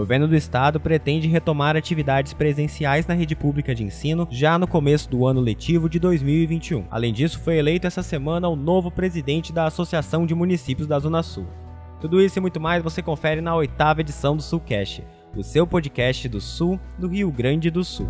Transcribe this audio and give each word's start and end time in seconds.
governo 0.00 0.26
do 0.26 0.34
estado 0.34 0.80
pretende 0.80 1.28
retomar 1.28 1.76
atividades 1.76 2.32
presenciais 2.32 3.06
na 3.06 3.12
rede 3.12 3.36
pública 3.36 3.74
de 3.74 3.84
ensino 3.84 4.26
já 4.30 4.58
no 4.58 4.66
começo 4.66 5.10
do 5.10 5.26
ano 5.26 5.42
letivo 5.42 5.90
de 5.90 5.98
2021. 5.98 6.86
Além 6.90 7.12
disso, 7.12 7.38
foi 7.38 7.58
eleito 7.58 7.86
essa 7.86 8.02
semana 8.02 8.48
o 8.48 8.56
novo 8.56 8.90
presidente 8.90 9.52
da 9.52 9.66
Associação 9.66 10.24
de 10.24 10.34
Municípios 10.34 10.88
da 10.88 10.98
Zona 10.98 11.22
Sul. 11.22 11.46
Tudo 12.00 12.18
isso 12.18 12.38
e 12.38 12.40
muito 12.40 12.58
mais 12.58 12.82
você 12.82 13.02
confere 13.02 13.42
na 13.42 13.54
oitava 13.54 14.00
edição 14.00 14.34
do 14.34 14.42
Sulcast, 14.42 15.04
o 15.36 15.42
seu 15.42 15.66
podcast 15.66 16.26
do 16.30 16.40
Sul 16.40 16.80
do 16.98 17.06
Rio 17.06 17.30
Grande 17.30 17.70
do 17.70 17.84
Sul. 17.84 18.08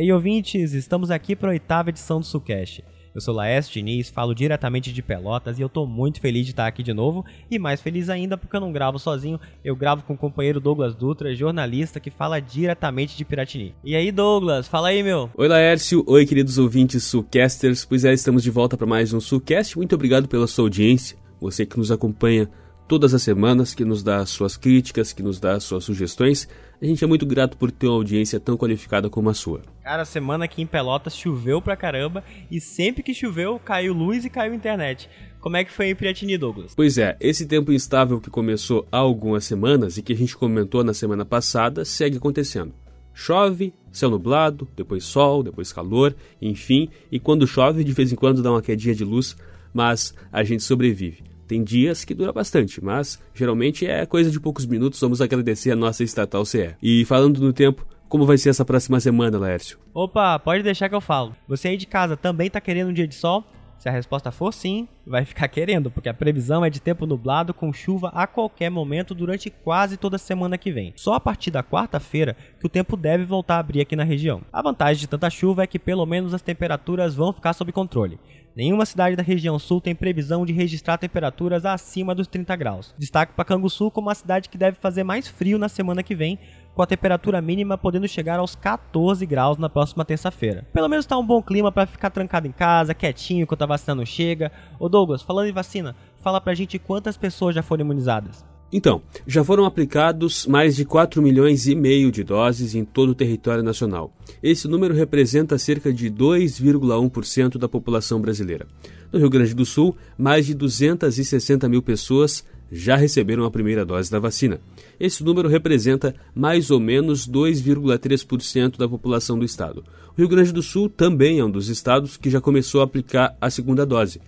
E 0.00 0.04
aí, 0.04 0.12
ouvintes, 0.14 0.72
estamos 0.72 1.10
aqui 1.10 1.36
para 1.36 1.50
a 1.50 1.52
oitava 1.52 1.90
edição 1.90 2.20
do 2.20 2.24
Sulcast. 2.24 2.82
Eu 3.14 3.20
sou 3.20 3.34
Laércio 3.34 3.74
Diniz, 3.74 4.08
falo 4.08 4.34
diretamente 4.34 4.90
de 4.94 5.02
Pelotas 5.02 5.58
e 5.58 5.60
eu 5.60 5.68
tô 5.68 5.86
muito 5.86 6.22
feliz 6.22 6.46
de 6.46 6.52
estar 6.52 6.66
aqui 6.66 6.82
de 6.82 6.94
novo 6.94 7.22
e 7.50 7.58
mais 7.58 7.82
feliz 7.82 8.08
ainda 8.08 8.38
porque 8.38 8.56
eu 8.56 8.62
não 8.62 8.72
gravo 8.72 8.98
sozinho, 8.98 9.38
eu 9.62 9.76
gravo 9.76 10.02
com 10.04 10.14
o 10.14 10.16
companheiro 10.16 10.58
Douglas 10.58 10.94
Dutra, 10.94 11.34
jornalista 11.34 12.00
que 12.00 12.10
fala 12.10 12.40
diretamente 12.40 13.14
de 13.14 13.26
Piratini. 13.26 13.74
E 13.84 13.94
aí, 13.94 14.10
Douglas, 14.10 14.66
fala 14.66 14.88
aí, 14.88 15.02
meu. 15.02 15.28
Oi, 15.36 15.46
Laércio. 15.46 16.02
Oi, 16.06 16.24
queridos 16.24 16.56
ouvintes 16.56 17.04
Sulcasters. 17.04 17.84
Pois 17.84 18.02
é, 18.02 18.14
estamos 18.14 18.42
de 18.42 18.50
volta 18.50 18.78
para 18.78 18.86
mais 18.86 19.12
um 19.12 19.20
Sulcast. 19.20 19.76
Muito 19.76 19.94
obrigado 19.94 20.28
pela 20.28 20.46
sua 20.46 20.64
audiência, 20.64 21.18
você 21.38 21.66
que 21.66 21.76
nos 21.76 21.92
acompanha 21.92 22.48
todas 22.90 23.14
as 23.14 23.22
semanas, 23.22 23.72
que 23.72 23.84
nos 23.84 24.02
dá 24.02 24.26
suas 24.26 24.56
críticas, 24.56 25.12
que 25.12 25.22
nos 25.22 25.38
dá 25.38 25.60
suas 25.60 25.84
sugestões. 25.84 26.48
A 26.82 26.84
gente 26.84 27.04
é 27.04 27.06
muito 27.06 27.24
grato 27.24 27.56
por 27.56 27.70
ter 27.70 27.86
uma 27.86 27.94
audiência 27.94 28.40
tão 28.40 28.56
qualificada 28.56 29.08
como 29.08 29.30
a 29.30 29.34
sua. 29.34 29.62
Cara, 29.84 30.04
semana 30.04 30.46
aqui 30.46 30.60
em 30.60 30.66
Pelotas 30.66 31.16
choveu 31.16 31.62
pra 31.62 31.76
caramba 31.76 32.24
e 32.50 32.60
sempre 32.60 33.04
que 33.04 33.14
choveu 33.14 33.60
caiu 33.60 33.94
luz 33.94 34.24
e 34.24 34.28
caiu 34.28 34.52
internet. 34.52 35.08
Como 35.38 35.56
é 35.56 35.62
que 35.62 35.70
foi 35.70 35.88
em 35.88 35.94
Piratini, 35.94 36.36
Douglas? 36.36 36.74
Pois 36.74 36.98
é, 36.98 37.16
esse 37.20 37.46
tempo 37.46 37.72
instável 37.72 38.20
que 38.20 38.28
começou 38.28 38.84
há 38.90 38.98
algumas 38.98 39.44
semanas 39.44 39.96
e 39.96 40.02
que 40.02 40.12
a 40.12 40.16
gente 40.16 40.36
comentou 40.36 40.82
na 40.82 40.92
semana 40.92 41.24
passada 41.24 41.84
segue 41.84 42.16
acontecendo. 42.16 42.74
Chove, 43.14 43.72
céu 43.92 44.10
nublado, 44.10 44.66
depois 44.74 45.04
sol, 45.04 45.44
depois 45.44 45.72
calor, 45.72 46.12
enfim, 46.42 46.88
e 47.12 47.20
quando 47.20 47.46
chove 47.46 47.84
de 47.84 47.92
vez 47.92 48.10
em 48.10 48.16
quando 48.16 48.42
dá 48.42 48.50
uma 48.50 48.60
quedinha 48.60 48.96
de 48.96 49.04
luz, 49.04 49.36
mas 49.72 50.12
a 50.32 50.42
gente 50.42 50.64
sobrevive. 50.64 51.29
Tem 51.50 51.64
dias 51.64 52.04
que 52.04 52.14
dura 52.14 52.32
bastante, 52.32 52.80
mas 52.80 53.20
geralmente 53.34 53.84
é 53.84 54.06
coisa 54.06 54.30
de 54.30 54.38
poucos 54.38 54.64
minutos. 54.64 55.00
Vamos 55.00 55.20
agradecer 55.20 55.72
a 55.72 55.74
nossa 55.74 56.04
estatal 56.04 56.44
CE. 56.44 56.76
E 56.80 57.04
falando 57.04 57.40
no 57.40 57.52
tempo, 57.52 57.84
como 58.08 58.24
vai 58.24 58.38
ser 58.38 58.50
essa 58.50 58.64
próxima 58.64 59.00
semana, 59.00 59.36
Laércio? 59.36 59.76
Opa, 59.92 60.38
pode 60.38 60.62
deixar 60.62 60.88
que 60.88 60.94
eu 60.94 61.00
falo. 61.00 61.34
Você 61.48 61.66
aí 61.66 61.76
de 61.76 61.88
casa 61.88 62.16
também 62.16 62.48
tá 62.48 62.60
querendo 62.60 62.90
um 62.90 62.92
dia 62.92 63.04
de 63.04 63.16
sol? 63.16 63.44
Se 63.80 63.88
a 63.88 63.92
resposta 63.92 64.30
for 64.30 64.52
sim, 64.52 64.86
vai 65.06 65.24
ficar 65.24 65.48
querendo, 65.48 65.90
porque 65.90 66.08
a 66.10 66.12
previsão 66.12 66.62
é 66.62 66.68
de 66.68 66.80
tempo 66.80 67.06
nublado 67.06 67.54
com 67.54 67.72
chuva 67.72 68.10
a 68.14 68.26
qualquer 68.26 68.70
momento 68.70 69.14
durante 69.14 69.48
quase 69.48 69.96
toda 69.96 70.16
a 70.16 70.18
semana 70.18 70.58
que 70.58 70.70
vem. 70.70 70.92
Só 70.96 71.14
a 71.14 71.20
partir 71.20 71.50
da 71.50 71.64
quarta-feira 71.64 72.36
que 72.60 72.66
o 72.66 72.68
tempo 72.68 72.94
deve 72.94 73.24
voltar 73.24 73.56
a 73.56 73.58
abrir 73.60 73.80
aqui 73.80 73.96
na 73.96 74.04
região. 74.04 74.42
A 74.52 74.60
vantagem 74.60 75.00
de 75.00 75.08
tanta 75.08 75.30
chuva 75.30 75.62
é 75.62 75.66
que 75.66 75.78
pelo 75.78 76.04
menos 76.04 76.34
as 76.34 76.42
temperaturas 76.42 77.14
vão 77.14 77.32
ficar 77.32 77.54
sob 77.54 77.72
controle. 77.72 78.20
Nenhuma 78.54 78.84
cidade 78.84 79.14
da 79.14 79.22
região 79.22 79.58
sul 79.58 79.80
tem 79.80 79.94
previsão 79.94 80.44
de 80.44 80.52
registrar 80.52 80.98
temperaturas 80.98 81.64
acima 81.64 82.14
dos 82.14 82.26
30 82.26 82.56
graus. 82.56 82.94
Destaque 82.98 83.32
para 83.32 83.44
Canguçu 83.44 83.90
como 83.90 84.10
a 84.10 84.14
cidade 84.14 84.48
que 84.48 84.58
deve 84.58 84.76
fazer 84.76 85.04
mais 85.04 85.28
frio 85.28 85.58
na 85.58 85.68
semana 85.68 86.02
que 86.02 86.14
vem, 86.16 86.38
com 86.74 86.82
a 86.82 86.86
temperatura 86.86 87.40
mínima 87.40 87.78
podendo 87.78 88.08
chegar 88.08 88.38
aos 88.38 88.56
14 88.56 89.24
graus 89.24 89.56
na 89.56 89.68
próxima 89.68 90.04
terça-feira. 90.04 90.66
Pelo 90.72 90.88
menos 90.88 91.04
está 91.04 91.16
um 91.16 91.26
bom 91.26 91.40
clima 91.40 91.70
para 91.70 91.86
ficar 91.86 92.10
trancado 92.10 92.48
em 92.48 92.52
casa, 92.52 92.94
quietinho 92.94 93.42
enquanto 93.42 93.62
a 93.62 93.66
vacina 93.66 93.94
não 93.94 94.06
chega. 94.06 94.50
Ô 94.78 94.88
Douglas, 94.88 95.22
falando 95.22 95.48
em 95.48 95.52
vacina, 95.52 95.94
fala 96.20 96.40
pra 96.40 96.54
gente 96.54 96.78
quantas 96.78 97.16
pessoas 97.16 97.54
já 97.54 97.62
foram 97.62 97.84
imunizadas. 97.84 98.49
Então, 98.72 99.02
já 99.26 99.42
foram 99.42 99.64
aplicados 99.64 100.46
mais 100.46 100.76
de 100.76 100.84
4 100.84 101.20
milhões 101.20 101.66
e 101.66 101.74
meio 101.74 102.12
de 102.12 102.22
doses 102.22 102.74
em 102.74 102.84
todo 102.84 103.10
o 103.10 103.14
território 103.14 103.62
nacional. 103.62 104.14
Esse 104.42 104.68
número 104.68 104.94
representa 104.94 105.58
cerca 105.58 105.92
de 105.92 106.08
2,1% 106.08 107.58
da 107.58 107.68
população 107.68 108.20
brasileira. 108.20 108.66
No 109.12 109.18
Rio 109.18 109.28
Grande 109.28 109.54
do 109.54 109.66
Sul, 109.66 109.96
mais 110.16 110.46
de 110.46 110.54
260 110.54 111.68
mil 111.68 111.82
pessoas 111.82 112.44
já 112.70 112.94
receberam 112.94 113.44
a 113.44 113.50
primeira 113.50 113.84
dose 113.84 114.10
da 114.10 114.20
vacina. 114.20 114.60
Esse 114.98 115.24
número 115.24 115.48
representa 115.48 116.14
mais 116.32 116.70
ou 116.70 116.78
menos 116.78 117.28
2,3% 117.28 118.78
da 118.78 118.88
população 118.88 119.36
do 119.36 119.44
estado. 119.44 119.84
O 120.16 120.18
Rio 120.18 120.28
Grande 120.28 120.52
do 120.52 120.62
Sul 120.62 120.88
também 120.88 121.40
é 121.40 121.44
um 121.44 121.50
dos 121.50 121.68
estados 121.68 122.16
que 122.16 122.30
já 122.30 122.40
começou 122.40 122.80
a 122.80 122.84
aplicar 122.84 123.36
a 123.40 123.50
segunda 123.50 123.84
dose. 123.84 124.20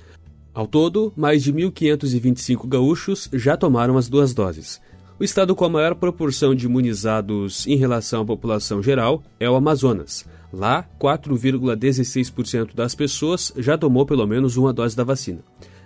Ao 0.54 0.66
todo, 0.66 1.14
mais 1.16 1.42
de 1.42 1.50
1.525 1.50 2.68
gaúchos 2.68 3.26
já 3.32 3.56
tomaram 3.56 3.96
as 3.96 4.06
duas 4.06 4.34
doses. 4.34 4.82
O 5.18 5.24
estado 5.24 5.54
com 5.54 5.64
a 5.64 5.68
maior 5.68 5.94
proporção 5.94 6.54
de 6.54 6.66
imunizados 6.66 7.66
em 7.66 7.76
relação 7.76 8.20
à 8.20 8.26
população 8.26 8.82
geral 8.82 9.22
é 9.40 9.48
o 9.48 9.54
Amazonas. 9.54 10.26
Lá, 10.52 10.86
4,16% 11.00 12.74
das 12.74 12.94
pessoas 12.94 13.50
já 13.56 13.78
tomou 13.78 14.04
pelo 14.04 14.26
menos 14.26 14.58
uma 14.58 14.74
dose 14.74 14.94
da 14.94 15.04
vacina. 15.04 15.38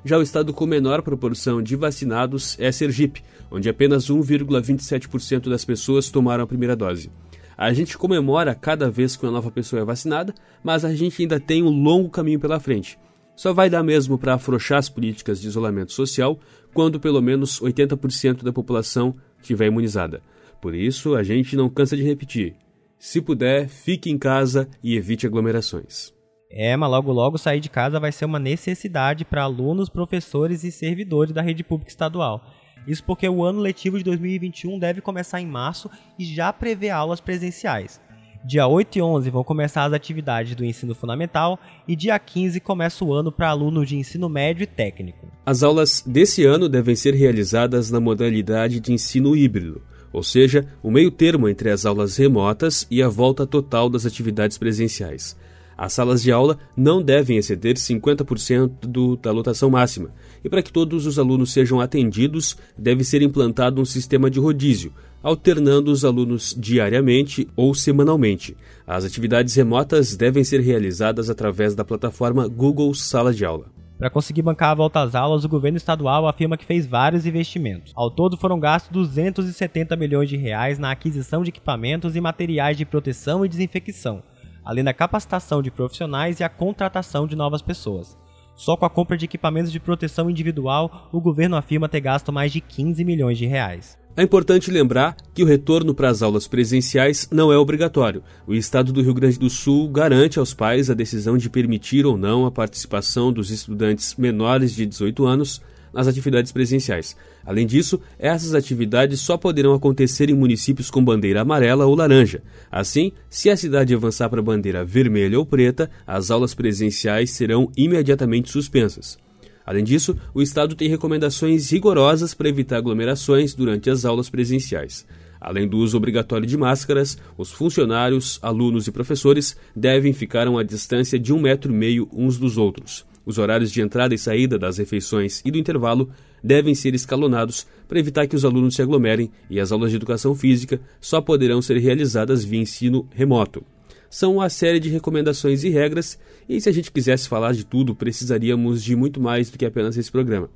Já 0.04 0.18
o 0.18 0.22
estado 0.22 0.52
com 0.52 0.66
menor 0.66 1.00
proporção 1.00 1.62
de 1.62 1.76
vacinados 1.76 2.56
é 2.58 2.72
Sergipe, 2.72 3.22
onde 3.48 3.68
apenas 3.68 4.10
1,27% 4.10 5.48
das 5.48 5.64
pessoas 5.64 6.10
tomaram 6.10 6.42
a 6.42 6.46
primeira 6.46 6.74
dose. 6.74 7.08
A 7.56 7.72
gente 7.72 7.96
comemora 7.96 8.52
cada 8.52 8.90
vez 8.90 9.14
que 9.14 9.24
uma 9.24 9.32
nova 9.32 9.50
pessoa 9.50 9.82
é 9.82 9.84
vacinada, 9.84 10.34
mas 10.62 10.84
a 10.84 10.92
gente 10.92 11.22
ainda 11.22 11.38
tem 11.38 11.62
um 11.62 11.70
longo 11.70 12.10
caminho 12.10 12.40
pela 12.40 12.58
frente. 12.58 12.98
Só 13.36 13.52
vai 13.52 13.68
dar 13.68 13.82
mesmo 13.82 14.16
para 14.16 14.34
afrouxar 14.34 14.78
as 14.78 14.88
políticas 14.88 15.40
de 15.40 15.46
isolamento 15.46 15.92
social 15.92 16.40
quando 16.72 16.98
pelo 16.98 17.20
menos 17.20 17.60
80% 17.60 18.42
da 18.42 18.52
população 18.52 19.14
estiver 19.40 19.66
imunizada. 19.66 20.22
Por 20.60 20.74
isso, 20.74 21.14
a 21.14 21.22
gente 21.22 21.54
não 21.54 21.68
cansa 21.68 21.96
de 21.96 22.02
repetir: 22.02 22.56
se 22.98 23.20
puder, 23.20 23.68
fique 23.68 24.10
em 24.10 24.18
casa 24.18 24.68
e 24.82 24.96
evite 24.96 25.26
aglomerações. 25.26 26.14
É, 26.50 26.76
mas 26.76 26.90
logo 26.90 27.12
logo 27.12 27.36
sair 27.36 27.60
de 27.60 27.68
casa 27.68 28.00
vai 28.00 28.10
ser 28.10 28.24
uma 28.24 28.38
necessidade 28.38 29.24
para 29.24 29.42
alunos, 29.42 29.90
professores 29.90 30.64
e 30.64 30.72
servidores 30.72 31.32
da 31.34 31.42
rede 31.42 31.62
pública 31.62 31.90
estadual. 31.90 32.42
Isso 32.86 33.02
porque 33.04 33.28
o 33.28 33.42
ano 33.44 33.60
letivo 33.60 33.98
de 33.98 34.04
2021 34.04 34.78
deve 34.78 35.00
começar 35.00 35.40
em 35.40 35.46
março 35.46 35.90
e 36.18 36.24
já 36.24 36.52
prevê 36.52 36.88
aulas 36.88 37.20
presenciais. 37.20 38.00
Dia 38.46 38.68
8 38.68 38.98
e 38.98 39.02
11 39.02 39.28
vão 39.28 39.42
começar 39.42 39.82
as 39.82 39.92
atividades 39.92 40.54
do 40.54 40.64
ensino 40.64 40.94
fundamental 40.94 41.58
e 41.88 41.96
dia 41.96 42.16
15 42.16 42.60
começa 42.60 43.04
o 43.04 43.12
ano 43.12 43.32
para 43.32 43.48
alunos 43.48 43.88
de 43.88 43.96
ensino 43.96 44.28
médio 44.28 44.62
e 44.62 44.66
técnico. 44.68 45.26
As 45.44 45.64
aulas 45.64 46.00
desse 46.06 46.44
ano 46.44 46.68
devem 46.68 46.94
ser 46.94 47.12
realizadas 47.12 47.90
na 47.90 47.98
modalidade 47.98 48.78
de 48.78 48.92
ensino 48.92 49.34
híbrido, 49.34 49.82
ou 50.12 50.22
seja, 50.22 50.64
o 50.80 50.92
meio 50.92 51.10
termo 51.10 51.48
entre 51.48 51.70
as 51.70 51.84
aulas 51.84 52.16
remotas 52.16 52.86
e 52.88 53.02
a 53.02 53.08
volta 53.08 53.44
total 53.44 53.90
das 53.90 54.06
atividades 54.06 54.56
presenciais. 54.56 55.36
As 55.76 55.92
salas 55.92 56.22
de 56.22 56.32
aula 56.32 56.58
não 56.76 57.02
devem 57.02 57.36
exceder 57.36 57.74
50% 57.76 58.86
do, 58.86 59.16
da 59.16 59.30
lotação 59.30 59.68
máxima, 59.68 60.10
e 60.42 60.48
para 60.48 60.62
que 60.62 60.72
todos 60.72 61.06
os 61.06 61.18
alunos 61.18 61.52
sejam 61.52 61.80
atendidos, 61.80 62.56
deve 62.78 63.04
ser 63.04 63.20
implantado 63.20 63.80
um 63.80 63.84
sistema 63.84 64.30
de 64.30 64.40
rodízio, 64.40 64.92
alternando 65.22 65.90
os 65.90 66.04
alunos 66.04 66.54
diariamente 66.58 67.46
ou 67.54 67.74
semanalmente. 67.74 68.56
As 68.86 69.04
atividades 69.04 69.54
remotas 69.54 70.16
devem 70.16 70.44
ser 70.44 70.60
realizadas 70.60 71.28
através 71.28 71.74
da 71.74 71.84
plataforma 71.84 72.48
Google 72.48 72.94
Sala 72.94 73.34
de 73.34 73.44
Aula. 73.44 73.66
Para 73.98 74.10
conseguir 74.10 74.42
bancar 74.42 74.70
a 74.70 74.74
volta 74.74 75.00
às 75.00 75.14
aulas, 75.14 75.44
o 75.44 75.48
governo 75.48 75.78
estadual 75.78 76.28
afirma 76.28 76.58
que 76.58 76.66
fez 76.66 76.86
vários 76.86 77.24
investimentos. 77.24 77.92
Ao 77.96 78.10
todo 78.10 78.36
foram 78.36 78.60
gastos 78.60 78.92
270 78.92 79.96
milhões 79.96 80.28
de 80.28 80.36
reais 80.36 80.78
na 80.78 80.90
aquisição 80.90 81.42
de 81.42 81.48
equipamentos 81.48 82.14
e 82.14 82.20
materiais 82.20 82.76
de 82.76 82.84
proteção 82.84 83.42
e 83.42 83.48
desinfecção, 83.48 84.22
além 84.66 84.84
da 84.84 84.92
capacitação 84.92 85.62
de 85.62 85.70
profissionais 85.70 86.40
e 86.40 86.44
a 86.44 86.48
contratação 86.48 87.26
de 87.26 87.36
novas 87.36 87.62
pessoas. 87.62 88.18
Só 88.56 88.76
com 88.76 88.84
a 88.84 88.90
compra 88.90 89.16
de 89.16 89.26
equipamentos 89.26 89.70
de 89.70 89.78
proteção 89.78 90.28
individual, 90.28 91.08
o 91.12 91.20
governo 91.20 91.56
afirma 91.56 91.88
ter 91.88 92.00
gasto 92.00 92.32
mais 92.32 92.50
de 92.50 92.60
15 92.60 93.04
milhões 93.04 93.38
de 93.38 93.46
reais. 93.46 93.96
É 94.16 94.22
importante 94.22 94.70
lembrar 94.70 95.14
que 95.34 95.42
o 95.42 95.46
retorno 95.46 95.94
para 95.94 96.08
as 96.08 96.22
aulas 96.22 96.48
presenciais 96.48 97.28
não 97.30 97.52
é 97.52 97.58
obrigatório. 97.58 98.22
O 98.46 98.54
Estado 98.54 98.90
do 98.90 99.02
Rio 99.02 99.12
Grande 99.12 99.38
do 99.38 99.50
Sul 99.50 99.90
garante 99.90 100.38
aos 100.38 100.54
pais 100.54 100.88
a 100.88 100.94
decisão 100.94 101.36
de 101.36 101.50
permitir 101.50 102.06
ou 102.06 102.16
não 102.16 102.46
a 102.46 102.50
participação 102.50 103.30
dos 103.30 103.50
estudantes 103.50 104.16
menores 104.16 104.74
de 104.74 104.86
18 104.86 105.26
anos 105.26 105.60
nas 105.92 106.08
atividades 106.08 106.52
presenciais. 106.52 107.16
Além 107.44 107.66
disso, 107.66 108.00
essas 108.18 108.54
atividades 108.54 109.20
só 109.20 109.36
poderão 109.36 109.74
acontecer 109.74 110.30
em 110.30 110.34
municípios 110.34 110.90
com 110.90 111.04
bandeira 111.04 111.42
amarela 111.42 111.86
ou 111.86 111.94
laranja. 111.94 112.42
Assim, 112.70 113.12
se 113.28 113.50
a 113.50 113.56
cidade 113.56 113.94
avançar 113.94 114.28
para 114.28 114.40
a 114.40 114.44
bandeira 114.44 114.84
vermelha 114.84 115.38
ou 115.38 115.46
preta, 115.46 115.90
as 116.06 116.30
aulas 116.30 116.54
presenciais 116.54 117.30
serão 117.30 117.70
imediatamente 117.76 118.50
suspensas. 118.50 119.18
Além 119.66 119.82
disso, 119.82 120.16
o 120.32 120.40
Estado 120.40 120.76
tem 120.76 120.88
recomendações 120.88 121.72
rigorosas 121.72 122.32
para 122.32 122.48
evitar 122.48 122.76
aglomerações 122.76 123.52
durante 123.52 123.90
as 123.90 124.04
aulas 124.04 124.30
presenciais. 124.30 125.04
Além 125.40 125.68
do 125.68 125.78
uso 125.78 125.96
obrigatório 125.96 126.46
de 126.46 126.56
máscaras, 126.56 127.18
os 127.36 127.50
funcionários, 127.50 128.38
alunos 128.40 128.86
e 128.86 128.92
professores 128.92 129.56
devem 129.74 130.12
ficar 130.12 130.46
a 130.46 130.50
uma 130.50 130.64
distância 130.64 131.18
de 131.18 131.32
um 131.32 131.40
metro 131.40 131.72
e 131.72 131.76
meio 131.76 132.08
uns 132.12 132.38
dos 132.38 132.56
outros. 132.56 133.04
Os 133.26 133.38
horários 133.38 133.72
de 133.72 133.82
entrada 133.82 134.14
e 134.14 134.18
saída 134.18 134.56
das 134.56 134.78
refeições 134.78 135.42
e 135.44 135.50
do 135.50 135.58
intervalo 135.58 136.08
devem 136.42 136.76
ser 136.76 136.94
escalonados 136.94 137.66
para 137.88 137.98
evitar 137.98 138.28
que 138.28 138.36
os 138.36 138.44
alunos 138.44 138.76
se 138.76 138.82
aglomerem 138.82 139.32
e 139.50 139.58
as 139.58 139.72
aulas 139.72 139.90
de 139.90 139.96
educação 139.96 140.32
física 140.32 140.80
só 141.00 141.20
poderão 141.20 141.60
ser 141.60 141.78
realizadas 141.78 142.44
via 142.44 142.60
ensino 142.60 143.08
remoto. 143.10 143.64
São 144.08 144.36
uma 144.36 144.48
série 144.48 144.78
de 144.78 144.88
recomendações 144.88 145.64
e 145.64 145.68
regras, 145.68 146.16
e 146.48 146.60
se 146.60 146.68
a 146.68 146.72
gente 146.72 146.92
quisesse 146.92 147.28
falar 147.28 147.52
de 147.52 147.66
tudo, 147.66 147.96
precisaríamos 147.96 148.84
de 148.84 148.94
muito 148.94 149.20
mais 149.20 149.50
do 149.50 149.58
que 149.58 149.66
apenas 149.66 149.96
esse 149.96 150.12
programa. 150.12 150.48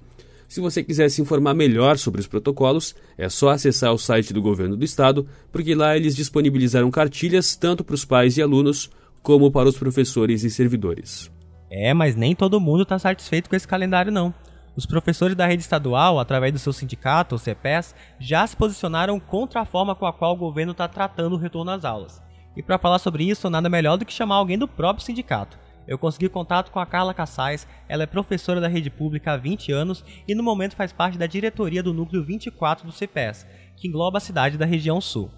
Se 0.47 0.61
você 0.61 0.83
quiser 0.85 1.09
se 1.11 1.21
informar 1.21 1.55
melhor 1.55 1.99
sobre 1.99 2.21
os 2.21 2.29
protocolos, 2.29 2.95
é 3.19 3.29
só 3.29 3.51
acessar 3.51 3.93
o 3.93 3.99
site 3.99 4.33
do 4.33 4.41
governo 4.41 4.77
do 4.77 4.85
estado, 4.85 5.27
porque 5.51 5.75
lá 5.75 5.97
eles 5.97 6.15
disponibilizaram 6.15 6.91
cartilhas 6.91 7.57
tanto 7.57 7.83
para 7.83 7.95
os 7.95 8.05
pais 8.05 8.37
e 8.37 8.43
alunos 8.43 8.91
como 9.23 9.51
para 9.51 9.69
os 9.69 9.77
professores 9.77 10.45
e 10.45 10.51
servidores. 10.51 11.31
É, 11.71 11.95
mas 11.95 12.17
nem 12.17 12.35
todo 12.35 12.61
mundo 12.61 12.83
está 12.83 12.99
satisfeito 12.99 13.49
com 13.49 13.55
esse 13.55 13.69
calendário 13.69 14.11
não. 14.11 14.35
Os 14.77 14.87
professores 14.87 15.37
da 15.37 15.47
rede 15.47 15.63
estadual, 15.63 16.19
através 16.19 16.53
do 16.53 16.59
seu 16.59 16.73
sindicato, 16.73 17.35
o 17.35 17.39
CEPES, 17.39 17.95
já 18.19 18.47
se 18.47 18.57
posicionaram 18.57 19.21
contra 19.21 19.61
a 19.61 19.65
forma 19.65 19.95
com 19.95 20.07
a 20.07 20.13
qual 20.13 20.33
o 20.33 20.39
governo 20.39 20.73
está 20.73 20.89
tratando 20.89 21.35
o 21.35 21.39
retorno 21.39 21.71
às 21.71 21.85
aulas. 21.85 22.23
E 22.57 22.63
para 22.63 22.79
falar 22.79 22.99
sobre 22.99 23.29
isso, 23.29 23.51
nada 23.51 23.69
melhor 23.69 23.97
do 23.97 24.05
que 24.05 24.13
chamar 24.13 24.37
alguém 24.37 24.59
do 24.59 24.69
próprio 24.69 25.05
sindicato. 25.05 25.59
Eu 25.87 25.99
consegui 25.99 26.29
contato 26.29 26.71
com 26.71 26.79
a 26.79 26.87
Carla 26.87 27.15
Cassais, 27.15 27.67
ela 27.89 28.05
é 28.05 28.07
professora 28.07 28.61
da 28.61 28.69
rede 28.69 28.91
pública 28.91 29.33
há 29.33 29.37
20 29.37 29.73
anos 29.73 30.05
e 30.27 30.35
no 30.35 30.43
momento 30.43 30.77
faz 30.77 30.93
parte 30.93 31.19
da 31.19 31.27
diretoria 31.27 31.83
do 31.83 31.93
núcleo 31.93 32.25
24 32.25 32.87
do 32.87 32.93
CPS, 32.93 33.47
que 33.77 33.89
engloba 33.89 34.19
a 34.19 34.21
cidade 34.21 34.57
da 34.57 34.67
região 34.67 35.01
sul. 35.01 35.31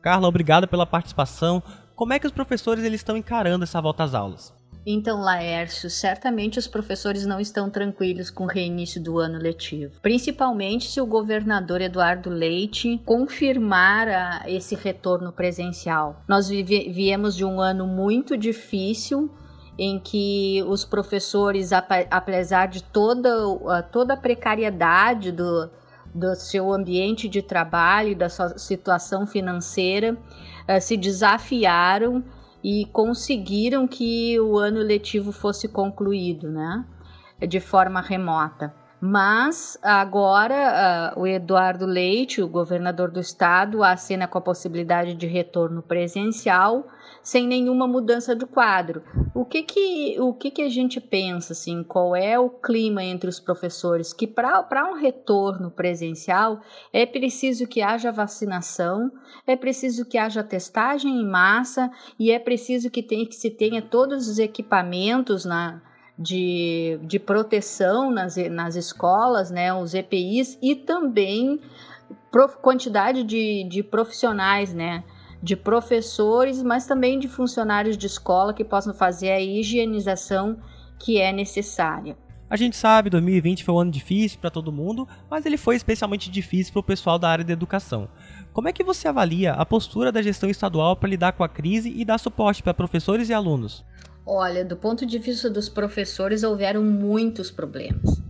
Carla, 0.00 0.28
obrigada 0.28 0.66
pela 0.66 0.86
participação. 0.86 1.62
Como 1.94 2.12
é 2.12 2.18
que 2.18 2.26
os 2.26 2.32
professores 2.32 2.84
eles 2.84 3.00
estão 3.00 3.16
encarando 3.16 3.64
essa 3.64 3.80
volta 3.80 4.04
às 4.04 4.14
aulas? 4.14 4.57
Então, 4.90 5.20
Laércio, 5.20 5.90
certamente 5.90 6.58
os 6.58 6.66
professores 6.66 7.26
não 7.26 7.38
estão 7.38 7.68
tranquilos 7.68 8.30
com 8.30 8.44
o 8.44 8.46
reinício 8.46 8.98
do 8.98 9.18
ano 9.18 9.38
letivo, 9.38 10.00
principalmente 10.00 10.90
se 10.90 10.98
o 10.98 11.04
governador 11.04 11.82
Eduardo 11.82 12.30
Leite 12.30 12.98
confirmar 13.04 14.08
a, 14.08 14.44
esse 14.46 14.74
retorno 14.74 15.30
presencial. 15.30 16.22
Nós 16.26 16.48
viemos 16.48 17.36
de 17.36 17.44
um 17.44 17.60
ano 17.60 17.86
muito 17.86 18.34
difícil 18.34 19.30
em 19.78 19.98
que 19.98 20.64
os 20.66 20.86
professores, 20.86 21.70
apesar 22.10 22.68
de 22.68 22.82
toda, 22.82 23.30
toda 23.92 24.14
a 24.14 24.16
precariedade 24.16 25.30
do, 25.30 25.68
do 26.14 26.34
seu 26.34 26.72
ambiente 26.72 27.28
de 27.28 27.42
trabalho, 27.42 28.16
da 28.16 28.30
sua 28.30 28.56
situação 28.56 29.26
financeira, 29.26 30.16
eh, 30.66 30.80
se 30.80 30.96
desafiaram 30.96 32.24
e 32.62 32.86
conseguiram 32.86 33.86
que 33.86 34.38
o 34.40 34.58
ano 34.58 34.80
letivo 34.80 35.32
fosse 35.32 35.68
concluído, 35.68 36.50
né? 36.50 36.84
De 37.46 37.60
forma 37.60 38.00
remota. 38.00 38.74
Mas 39.00 39.78
agora 39.80 41.14
uh, 41.16 41.20
o 41.20 41.26
Eduardo 41.26 41.86
Leite, 41.86 42.42
o 42.42 42.48
governador 42.48 43.12
do 43.12 43.20
estado, 43.20 43.84
acena 43.84 44.26
com 44.26 44.38
a 44.38 44.42
possibilidade 44.42 45.14
de 45.14 45.26
retorno 45.26 45.82
presencial 45.82 46.84
sem 47.28 47.46
nenhuma 47.46 47.86
mudança 47.86 48.34
de 48.34 48.46
quadro. 48.46 49.02
O 49.34 49.44
que 49.44 49.62
que, 49.62 50.16
o 50.18 50.32
que, 50.32 50.50
que 50.50 50.62
a 50.62 50.68
gente 50.70 50.98
pensa, 50.98 51.52
assim, 51.52 51.82
qual 51.82 52.16
é 52.16 52.38
o 52.38 52.48
clima 52.48 53.04
entre 53.04 53.28
os 53.28 53.38
professores? 53.38 54.14
Que 54.14 54.26
para 54.26 54.90
um 54.90 54.94
retorno 54.94 55.70
presencial 55.70 56.62
é 56.90 57.04
preciso 57.04 57.66
que 57.66 57.82
haja 57.82 58.10
vacinação, 58.10 59.12
é 59.46 59.54
preciso 59.56 60.06
que 60.06 60.16
haja 60.16 60.42
testagem 60.42 61.20
em 61.20 61.28
massa 61.28 61.90
e 62.18 62.30
é 62.30 62.38
preciso 62.38 62.90
que, 62.90 63.02
tenha, 63.02 63.26
que 63.26 63.36
se 63.36 63.50
tenha 63.50 63.82
todos 63.82 64.26
os 64.26 64.38
equipamentos 64.38 65.44
na, 65.44 65.82
de, 66.18 66.98
de 67.02 67.18
proteção 67.18 68.10
nas, 68.10 68.36
nas 68.50 68.74
escolas, 68.74 69.50
né, 69.50 69.70
os 69.74 69.92
EPIs, 69.92 70.58
e 70.62 70.74
também 70.74 71.60
prof, 72.32 72.56
quantidade 72.56 73.22
de, 73.22 73.64
de 73.68 73.82
profissionais, 73.82 74.72
né, 74.72 75.04
de 75.42 75.56
professores, 75.56 76.62
mas 76.62 76.86
também 76.86 77.18
de 77.18 77.28
funcionários 77.28 77.96
de 77.96 78.06
escola 78.06 78.52
que 78.52 78.64
possam 78.64 78.92
fazer 78.92 79.30
a 79.30 79.40
higienização 79.40 80.58
que 80.98 81.20
é 81.20 81.32
necessária. 81.32 82.16
A 82.50 82.56
gente 82.56 82.76
sabe, 82.76 83.10
2020 83.10 83.62
foi 83.62 83.74
um 83.74 83.80
ano 83.80 83.90
difícil 83.90 84.38
para 84.40 84.50
todo 84.50 84.72
mundo, 84.72 85.06
mas 85.30 85.44
ele 85.44 85.58
foi 85.58 85.76
especialmente 85.76 86.30
difícil 86.30 86.72
para 86.72 86.80
o 86.80 86.84
pessoal 86.84 87.18
da 87.18 87.28
área 87.28 87.44
da 87.44 87.52
educação. 87.52 88.08
Como 88.54 88.68
é 88.68 88.72
que 88.72 88.82
você 88.82 89.06
avalia 89.06 89.52
a 89.52 89.66
postura 89.66 90.10
da 90.10 90.22
gestão 90.22 90.48
estadual 90.48 90.96
para 90.96 91.10
lidar 91.10 91.32
com 91.32 91.44
a 91.44 91.48
crise 91.48 91.92
e 91.94 92.04
dar 92.06 92.18
suporte 92.18 92.62
para 92.62 92.72
professores 92.72 93.28
e 93.28 93.34
alunos? 93.34 93.84
Olha, 94.24 94.64
do 94.64 94.76
ponto 94.76 95.04
de 95.04 95.18
vista 95.18 95.50
dos 95.50 95.68
professores, 95.68 96.42
houveram 96.42 96.82
muitos 96.82 97.50
problemas. 97.50 98.20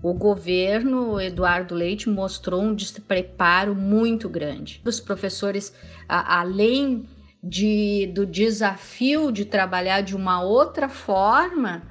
O 0.00 0.14
governo 0.14 1.20
Eduardo 1.20 1.74
Leite 1.74 2.08
mostrou 2.08 2.62
um 2.62 2.74
despreparo 2.74 3.74
muito 3.74 4.28
grande. 4.28 4.80
Os 4.84 5.00
professores, 5.00 5.74
a, 6.08 6.40
além 6.40 7.04
de, 7.42 8.08
do 8.14 8.24
desafio 8.24 9.32
de 9.32 9.44
trabalhar 9.44 10.02
de 10.02 10.14
uma 10.14 10.40
outra 10.40 10.88
forma, 10.88 11.82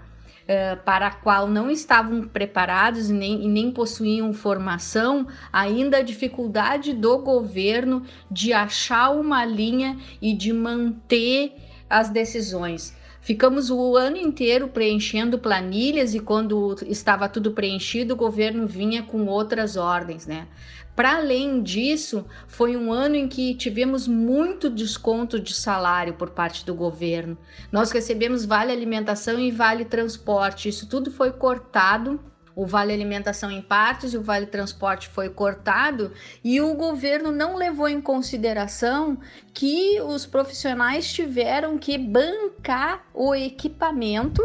uh, 0.43 0.81
para 0.83 1.07
a 1.07 1.11
qual 1.11 1.47
não 1.49 1.69
estavam 1.69 2.21
preparados 2.21 3.09
e 3.09 3.13
nem, 3.13 3.43
e 3.43 3.47
nem 3.49 3.71
possuíam 3.71 4.31
formação, 4.33 5.27
ainda 5.51 5.97
a 5.97 6.01
dificuldade 6.01 6.93
do 6.93 7.17
governo 7.19 8.03
de 8.31 8.53
achar 8.53 9.09
uma 9.09 9.43
linha 9.43 9.97
e 10.21 10.33
de 10.33 10.53
manter 10.53 11.55
as 11.89 12.09
decisões. 12.09 12.95
Ficamos 13.27 13.69
o 13.69 13.97
ano 13.97 14.15
inteiro 14.15 14.69
preenchendo 14.69 15.37
planilhas 15.37 16.15
e 16.15 16.19
quando 16.21 16.77
estava 16.87 17.27
tudo 17.27 17.51
preenchido, 17.51 18.13
o 18.13 18.15
governo 18.15 18.65
vinha 18.65 19.03
com 19.03 19.25
outras 19.25 19.75
ordens, 19.75 20.25
né? 20.25 20.47
Para 20.95 21.17
além 21.17 21.61
disso, 21.61 22.25
foi 22.47 22.77
um 22.77 22.89
ano 22.89 23.17
em 23.17 23.27
que 23.27 23.53
tivemos 23.53 24.07
muito 24.07 24.69
desconto 24.69 25.41
de 25.41 25.53
salário 25.53 26.13
por 26.13 26.29
parte 26.29 26.65
do 26.65 26.73
governo. 26.73 27.37
Nós 27.69 27.91
recebemos 27.91 28.45
vale 28.45 28.71
alimentação 28.71 29.37
e 29.37 29.51
vale 29.51 29.83
transporte. 29.83 30.69
Isso 30.69 30.87
tudo 30.87 31.11
foi 31.11 31.33
cortado 31.33 32.21
o 32.57 32.65
vale 32.65 32.91
alimentação 32.91 33.51
em 33.51 33.61
partes 33.61 34.13
e 34.13 34.17
o 34.17 34.23
vale 34.23 34.47
transporte 34.47 35.07
foi 35.09 35.29
cortado 35.29 36.11
e 36.43 36.59
o 36.59 36.73
governo 36.73 37.31
não 37.31 37.55
levou 37.55 37.87
em 37.87 38.01
consideração 38.01 39.15
que 39.53 40.01
os 40.01 40.25
profissionais 40.25 41.13
tiveram 41.13 41.77
que 41.77 41.99
bancar 41.99 43.05
o 43.13 43.35
equipamento 43.35 44.41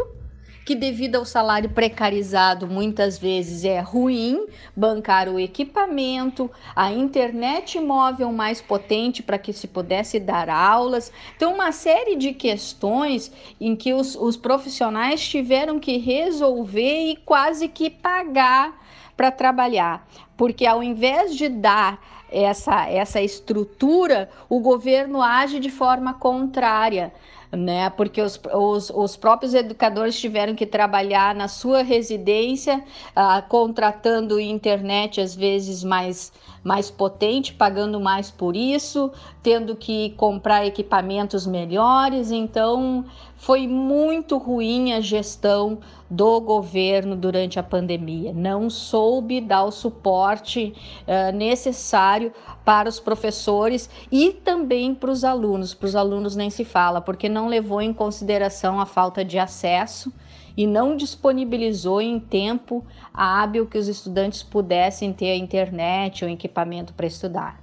que 0.65 0.75
devido 0.75 1.15
ao 1.15 1.25
salário 1.25 1.69
precarizado 1.69 2.67
muitas 2.67 3.17
vezes 3.17 3.65
é 3.65 3.79
ruim 3.79 4.45
bancar 4.75 5.27
o 5.27 5.39
equipamento, 5.39 6.49
a 6.75 6.91
internet 6.91 7.79
móvel 7.79 8.31
mais 8.31 8.61
potente 8.61 9.21
para 9.21 9.37
que 9.37 9.51
se 9.51 9.67
pudesse 9.67 10.19
dar 10.19 10.49
aulas. 10.49 11.11
Então, 11.35 11.53
uma 11.53 11.71
série 11.71 12.15
de 12.15 12.33
questões 12.33 13.31
em 13.59 13.75
que 13.75 13.93
os, 13.93 14.15
os 14.15 14.37
profissionais 14.37 15.27
tiveram 15.27 15.79
que 15.79 15.97
resolver 15.97 17.11
e 17.11 17.15
quase 17.17 17.67
que 17.67 17.89
pagar 17.89 18.81
para 19.15 19.31
trabalhar, 19.31 20.07
porque 20.35 20.65
ao 20.65 20.81
invés 20.81 21.35
de 21.35 21.47
dar 21.47 22.01
essa, 22.31 22.89
essa 22.89 23.21
estrutura, 23.21 24.27
o 24.49 24.59
governo 24.59 25.21
age 25.21 25.59
de 25.59 25.69
forma 25.69 26.15
contrária 26.15 27.13
né? 27.55 27.89
Porque 27.91 28.21
os, 28.21 28.39
os, 28.53 28.89
os 28.89 29.15
próprios 29.15 29.53
educadores 29.53 30.19
tiveram 30.19 30.55
que 30.55 30.65
trabalhar 30.65 31.35
na 31.35 31.47
sua 31.47 31.83
residência, 31.83 32.83
uh, 33.15 33.47
contratando 33.47 34.39
internet 34.39 35.21
às 35.21 35.35
vezes 35.35 35.83
mais, 35.83 36.33
mais 36.63 36.89
potente, 36.89 37.53
pagando 37.53 37.99
mais 37.99 38.31
por 38.31 38.55
isso, 38.55 39.11
tendo 39.41 39.75
que 39.75 40.11
comprar 40.11 40.65
equipamentos 40.65 41.45
melhores. 41.45 42.31
Então, 42.31 43.05
foi 43.43 43.67
muito 43.67 44.37
ruim 44.37 44.93
a 44.93 45.01
gestão 45.01 45.79
do 46.09 46.39
governo 46.39 47.13
durante 47.13 47.59
a 47.59 47.63
pandemia. 47.63 48.31
Não 48.31 48.69
soube 48.69 49.41
dar 49.41 49.65
o 49.65 49.71
suporte 49.71 50.73
uh, 51.01 51.35
necessário 51.35 52.31
para 52.63 52.87
os 52.87 53.01
professores 53.01 53.89
e 54.09 54.31
também 54.31 54.95
para 54.95 55.11
os 55.11 55.25
alunos. 55.25 55.73
Para 55.73 55.87
os 55.87 55.95
alunos 55.95 56.37
nem 56.37 56.49
se 56.49 56.63
fala, 56.63 57.01
porque 57.01 57.27
não 57.27 57.49
levou 57.49 57.81
em 57.81 57.91
consideração 57.91 58.79
a 58.79 58.85
falta 58.85 59.25
de 59.25 59.37
acesso 59.37 60.13
e 60.55 60.65
não 60.65 60.95
disponibilizou 60.95 61.99
em 61.99 62.21
tempo 62.21 62.85
hábil 63.13 63.67
que 63.67 63.77
os 63.77 63.89
estudantes 63.89 64.41
pudessem 64.41 65.11
ter 65.11 65.31
a 65.31 65.35
internet 65.35 66.23
ou 66.23 66.31
equipamento 66.31 66.93
para 66.93 67.07
estudar. 67.07 67.62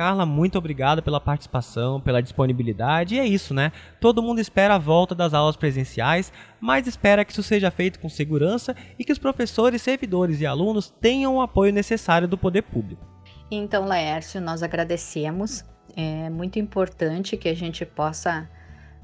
Carla, 0.00 0.24
muito 0.24 0.56
obrigado 0.56 1.02
pela 1.02 1.20
participação, 1.20 2.00
pela 2.00 2.22
disponibilidade. 2.22 3.16
E 3.16 3.18
é 3.18 3.26
isso, 3.26 3.52
né? 3.52 3.70
Todo 4.00 4.22
mundo 4.22 4.40
espera 4.40 4.76
a 4.76 4.78
volta 4.78 5.14
das 5.14 5.34
aulas 5.34 5.56
presenciais, 5.56 6.32
mas 6.58 6.86
espera 6.86 7.22
que 7.22 7.32
isso 7.32 7.42
seja 7.42 7.70
feito 7.70 8.00
com 8.00 8.08
segurança 8.08 8.74
e 8.98 9.04
que 9.04 9.12
os 9.12 9.18
professores, 9.18 9.82
servidores 9.82 10.40
e 10.40 10.46
alunos 10.46 10.88
tenham 10.88 11.36
o 11.36 11.42
apoio 11.42 11.70
necessário 11.70 12.26
do 12.26 12.38
poder 12.38 12.62
público. 12.62 13.06
Então, 13.50 13.84
Laércio, 13.84 14.40
nós 14.40 14.62
agradecemos. 14.62 15.66
É 15.94 16.30
muito 16.30 16.58
importante 16.58 17.36
que 17.36 17.50
a 17.50 17.54
gente 17.54 17.84
possa 17.84 18.48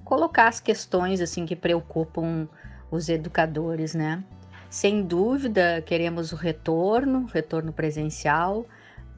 colocar 0.02 0.48
as 0.48 0.60
questões 0.60 1.20
assim 1.20 1.44
que 1.44 1.54
preocupam 1.54 2.48
os 2.90 3.10
educadores, 3.10 3.94
né? 3.94 4.24
Sem 4.70 5.02
dúvida, 5.02 5.82
queremos 5.84 6.32
o 6.32 6.36
retorno, 6.36 7.26
retorno 7.26 7.70
presencial, 7.70 8.64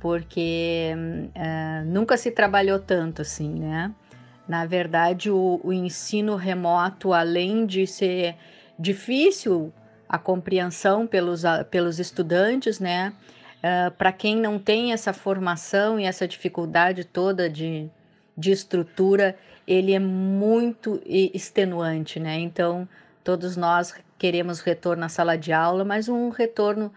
porque 0.01 0.93
uh, 0.95 1.85
nunca 1.87 2.17
se 2.17 2.31
trabalhou 2.31 2.79
tanto 2.79 3.23
assim, 3.23 3.55
né? 3.55 3.93
Na 4.47 4.65
verdade, 4.65 5.31
o, 5.31 5.61
o 5.63 5.73
ensino 5.73 6.35
remoto, 6.37 7.13
além 7.13 7.67
de 7.67 7.87
ser 7.87 8.37
difícil 8.79 9.73
a 10.09 10.19
compreensão 10.19 11.07
pelos, 11.07 11.43
pelos 11.71 11.99
estudantes, 11.99 12.81
né? 12.81 13.13
Uh, 13.59 13.91
Para 13.93 14.13
quem 14.13 14.37
não 14.37 14.59
tem 14.59 14.93
essa 14.93 15.13
formação 15.13 15.99
e 16.01 16.05
essa 16.05 16.27
dificuldade 16.27 17.05
toda 17.05 17.51
de, 17.51 17.91
de 18.37 18.51
estrutura, 18.51 19.37
ele 19.67 19.93
é 19.93 19.99
muito 19.99 21.03
extenuante, 21.05 22.19
né? 22.19 22.39
Então, 22.39 22.89
todos 23.23 23.57
nós 23.57 23.95
queremos 24.17 24.61
retorno 24.61 25.05
à 25.05 25.09
sala 25.09 25.37
de 25.37 25.53
aula, 25.53 25.85
mas 25.85 26.09
um 26.09 26.31
retorno 26.31 26.91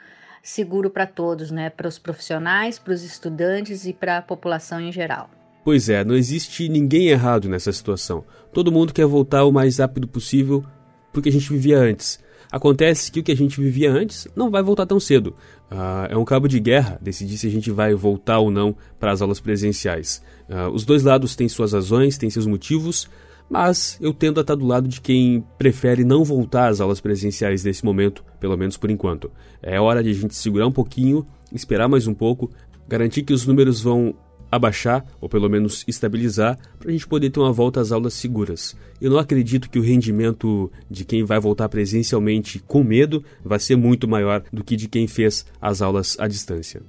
seguro 0.43 0.89
para 0.89 1.05
todos, 1.05 1.51
né? 1.51 1.69
Para 1.69 1.88
os 1.88 2.00
profissionais, 2.00 2.79
para 2.79 2.93
os 2.93 3.03
estudantes 3.03 3.86
e 3.86 3.93
para 3.93 4.17
a 4.17 4.21
população 4.21 4.79
em 4.79 4.91
geral. 4.91 5.29
Pois 5.63 5.89
é, 5.89 6.03
não 6.03 6.15
existe 6.15 6.67
ninguém 6.67 7.10
errado 7.10 7.48
nessa 7.48 7.71
situação. 7.71 8.24
Todo 8.51 8.71
mundo 8.71 8.93
quer 8.93 9.05
voltar 9.05 9.45
o 9.45 9.51
mais 9.51 9.77
rápido 9.77 10.07
possível 10.07 10.65
porque 11.13 11.29
a 11.29 11.31
gente 11.31 11.50
vivia 11.50 11.77
antes. 11.77 12.19
Acontece 12.51 13.12
que 13.12 13.19
o 13.19 13.24
que 13.24 13.31
a 13.31 13.36
gente 13.36 13.62
vivia 13.62 13.91
antes 13.91 14.27
não 14.36 14.50
vai 14.50 14.62
voltar 14.62 14.86
tão 14.86 15.00
cedo. 15.00 15.36
Uh, 15.71 16.07
é 16.10 16.17
um 16.17 16.25
cabo 16.25 16.50
de 16.50 16.60
guerra 16.60 17.00
decidir 17.01 17.38
se 17.38 17.48
a 17.48 17.50
gente 17.50 17.71
vai 17.71 17.93
voltar 17.93 18.39
ou 18.39 18.51
não 18.51 18.75
para 19.00 19.12
as 19.12 19.21
aulas 19.21 19.39
presenciais. 19.39 20.21
Uh, 20.50 20.69
os 20.69 20.83
dois 20.83 21.03
lados 21.03 21.33
têm 21.33 21.48
suas 21.48 21.71
razões, 21.71 22.17
têm 22.17 22.29
seus 22.29 22.45
motivos, 22.45 23.07
mas 23.50 23.98
eu 24.01 24.13
tendo 24.13 24.39
a 24.39 24.41
estar 24.41 24.55
do 24.55 24.65
lado 24.65 24.88
de 24.88 25.01
quem 25.01 25.43
prefere 25.57 26.03
não 26.03 26.24
voltar 26.24 26.69
às 26.69 26.79
aulas 26.79 27.01
presenciais 27.01 27.63
nesse 27.63 27.83
momento, 27.83 28.24
pelo 28.39 28.57
menos 28.57 28.77
por 28.77 28.89
enquanto. 28.89 29.31
É 29.62 29.79
hora 29.79 30.03
de 30.03 30.10
a 30.10 30.13
gente 30.13 30.36
segurar 30.36 30.67
um 30.67 30.71
pouquinho, 30.71 31.25
esperar 31.51 31.88
mais 31.88 32.07
um 32.07 32.13
pouco, 32.13 32.50
garantir 32.88 33.24
que 33.24 33.33
os 33.33 33.45
números 33.45 33.81
vão 33.81 34.15
abaixar, 34.51 35.05
ou 35.21 35.29
pelo 35.29 35.50
menos 35.50 35.86
estabilizar, 35.88 36.57
para 36.77 36.89
a 36.89 36.91
gente 36.91 37.07
poder 37.07 37.29
ter 37.29 37.39
uma 37.39 37.53
volta 37.53 37.79
às 37.79 37.91
aulas 37.91 38.13
seguras. 38.13 38.75
Eu 39.00 39.10
não 39.10 39.17
acredito 39.17 39.69
que 39.69 39.79
o 39.79 39.81
rendimento 39.81 40.69
de 40.89 41.05
quem 41.05 41.24
vai 41.24 41.39
voltar 41.39 41.69
presencialmente 41.69 42.60
com 42.60 42.83
medo 42.83 43.24
vai 43.43 43.60
ser 43.60 43.77
muito 43.77 44.07
maior 44.07 44.43
do 44.51 44.63
que 44.63 44.75
de 44.75 44.89
quem 44.89 45.07
fez 45.07 45.45
as 45.62 45.81
aulas 45.81 46.17
à 46.19 46.27
distância. 46.27 46.81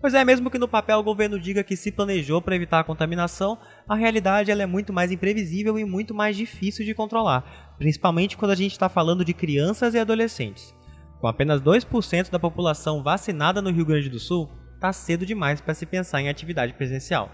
Pois 0.00 0.14
é, 0.14 0.24
mesmo 0.24 0.48
que 0.48 0.58
no 0.58 0.68
papel 0.68 1.00
o 1.00 1.02
governo 1.02 1.40
diga 1.40 1.64
que 1.64 1.74
se 1.74 1.90
planejou 1.90 2.40
para 2.40 2.54
evitar 2.54 2.78
a 2.78 2.84
contaminação, 2.84 3.58
a 3.88 3.96
realidade 3.96 4.48
ela 4.48 4.62
é 4.62 4.66
muito 4.66 4.92
mais 4.92 5.10
imprevisível 5.10 5.76
e 5.76 5.84
muito 5.84 6.14
mais 6.14 6.36
difícil 6.36 6.84
de 6.84 6.94
controlar, 6.94 7.74
principalmente 7.78 8.36
quando 8.36 8.52
a 8.52 8.56
gente 8.56 8.72
está 8.72 8.88
falando 8.88 9.24
de 9.24 9.34
crianças 9.34 9.94
e 9.94 9.98
adolescentes. 9.98 10.72
Com 11.20 11.26
apenas 11.26 11.60
2% 11.60 12.30
da 12.30 12.38
população 12.38 13.02
vacinada 13.02 13.60
no 13.60 13.72
Rio 13.72 13.84
Grande 13.84 14.08
do 14.08 14.20
Sul, 14.20 14.48
tá 14.80 14.92
cedo 14.92 15.26
demais 15.26 15.60
para 15.60 15.74
se 15.74 15.84
pensar 15.84 16.20
em 16.20 16.28
atividade 16.28 16.74
presencial. 16.74 17.28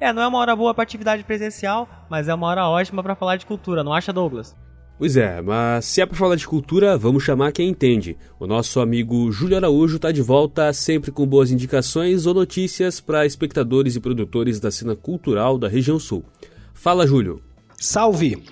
É, 0.00 0.12
não 0.12 0.22
é 0.22 0.26
uma 0.26 0.38
hora 0.38 0.56
boa 0.56 0.74
para 0.74 0.82
atividade 0.82 1.22
presencial, 1.22 1.88
mas 2.10 2.26
é 2.26 2.34
uma 2.34 2.48
hora 2.48 2.66
ótima 2.66 3.00
para 3.00 3.14
falar 3.14 3.36
de 3.36 3.46
cultura, 3.46 3.84
não 3.84 3.92
acha, 3.92 4.12
Douglas? 4.12 4.56
Pois 5.02 5.16
é, 5.16 5.42
mas 5.42 5.84
se 5.86 6.00
é 6.00 6.06
para 6.06 6.16
falar 6.16 6.36
de 6.36 6.46
cultura, 6.46 6.96
vamos 6.96 7.24
chamar 7.24 7.50
quem 7.50 7.68
entende. 7.68 8.16
O 8.38 8.46
nosso 8.46 8.78
amigo 8.78 9.32
Júlio 9.32 9.56
Araújo 9.56 9.96
está 9.96 10.12
de 10.12 10.22
volta, 10.22 10.72
sempre 10.72 11.10
com 11.10 11.26
boas 11.26 11.50
indicações 11.50 12.24
ou 12.24 12.32
notícias 12.32 13.00
para 13.00 13.26
espectadores 13.26 13.96
e 13.96 14.00
produtores 14.00 14.60
da 14.60 14.70
cena 14.70 14.94
cultural 14.94 15.58
da 15.58 15.66
região 15.66 15.98
sul. 15.98 16.24
Fala, 16.72 17.04
Júlio. 17.04 17.42
Salve! 17.76 18.44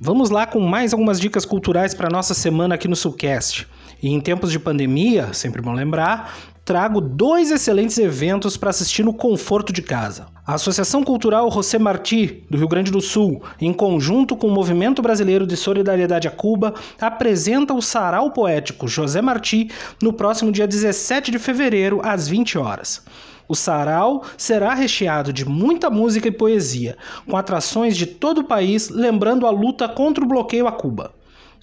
Vamos 0.00 0.30
lá 0.30 0.46
com 0.46 0.60
mais 0.60 0.94
algumas 0.94 1.20
dicas 1.20 1.44
culturais 1.44 1.92
para 1.92 2.08
nossa 2.08 2.32
semana 2.32 2.76
aqui 2.76 2.88
no 2.88 2.96
Sulcast. 2.96 3.68
E 4.02 4.08
em 4.08 4.22
tempos 4.22 4.50
de 4.50 4.58
pandemia, 4.58 5.34
sempre 5.34 5.60
bom 5.60 5.74
lembrar, 5.74 6.34
trago 6.70 7.00
dois 7.00 7.50
excelentes 7.50 7.98
eventos 7.98 8.56
para 8.56 8.70
assistir 8.70 9.02
no 9.02 9.12
conforto 9.12 9.72
de 9.72 9.82
casa. 9.82 10.26
A 10.46 10.54
Associação 10.54 11.02
Cultural 11.02 11.50
José 11.50 11.80
Martí, 11.80 12.44
do 12.48 12.56
Rio 12.56 12.68
Grande 12.68 12.92
do 12.92 13.00
Sul, 13.00 13.42
em 13.60 13.72
conjunto 13.72 14.36
com 14.36 14.46
o 14.46 14.52
Movimento 14.52 15.02
Brasileiro 15.02 15.48
de 15.48 15.56
Solidariedade 15.56 16.28
a 16.28 16.30
Cuba, 16.30 16.72
apresenta 17.00 17.74
o 17.74 17.82
Sarau 17.82 18.30
Poético 18.30 18.86
José 18.86 19.20
Martí 19.20 19.68
no 20.00 20.12
próximo 20.12 20.52
dia 20.52 20.64
17 20.64 21.32
de 21.32 21.40
fevereiro, 21.40 22.00
às 22.04 22.28
20 22.28 22.56
horas. 22.56 23.02
O 23.48 23.56
sarau 23.56 24.22
será 24.36 24.72
recheado 24.72 25.32
de 25.32 25.44
muita 25.44 25.90
música 25.90 26.28
e 26.28 26.30
poesia, 26.30 26.96
com 27.28 27.36
atrações 27.36 27.96
de 27.96 28.06
todo 28.06 28.42
o 28.42 28.44
país 28.44 28.88
lembrando 28.88 29.44
a 29.44 29.50
luta 29.50 29.88
contra 29.88 30.22
o 30.22 30.28
bloqueio 30.28 30.68
a 30.68 30.72
Cuba. 30.72 31.10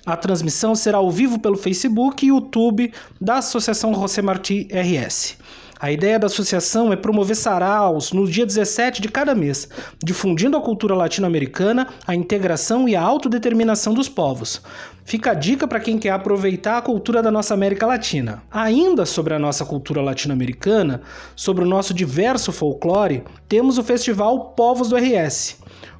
A 0.07 0.15
transmissão 0.15 0.73
será 0.73 0.99
ao 0.99 1.11
vivo 1.11 1.37
pelo 1.37 1.57
Facebook 1.57 2.25
e 2.25 2.29
YouTube 2.29 2.93
da 3.19 3.39
Associação 3.39 3.93
José 3.93 4.21
Martí 4.21 4.65
RS. 4.71 5.35
A 5.77 5.91
ideia 5.91 6.17
da 6.17 6.27
associação 6.27 6.93
é 6.93 6.95
promover 6.95 7.35
saraus 7.35 8.13
no 8.13 8.25
dia 8.25 8.45
17 8.45 9.01
de 9.01 9.09
cada 9.09 9.35
mês, 9.35 9.67
difundindo 10.01 10.55
a 10.55 10.61
cultura 10.61 10.95
latino-americana, 10.95 11.89
a 12.07 12.15
integração 12.15 12.87
e 12.87 12.95
a 12.95 13.01
autodeterminação 13.01 13.93
dos 13.93 14.07
povos. 14.07 14.61
Fica 15.03 15.31
a 15.31 15.33
dica 15.33 15.67
para 15.67 15.81
quem 15.81 15.99
quer 15.99 16.11
aproveitar 16.11 16.77
a 16.77 16.81
cultura 16.81 17.21
da 17.21 17.29
nossa 17.29 17.53
América 17.53 17.85
Latina. 17.85 18.41
Ainda 18.49 19.05
sobre 19.05 19.33
a 19.33 19.39
nossa 19.39 19.65
cultura 19.65 20.01
latino-americana, 20.01 21.01
sobre 21.35 21.65
o 21.65 21.67
nosso 21.67 21.93
diverso 21.93 22.53
folclore, 22.53 23.25
temos 23.49 23.77
o 23.77 23.83
festival 23.83 24.53
Povos 24.55 24.87
do 24.87 24.95
RS. 24.95 25.57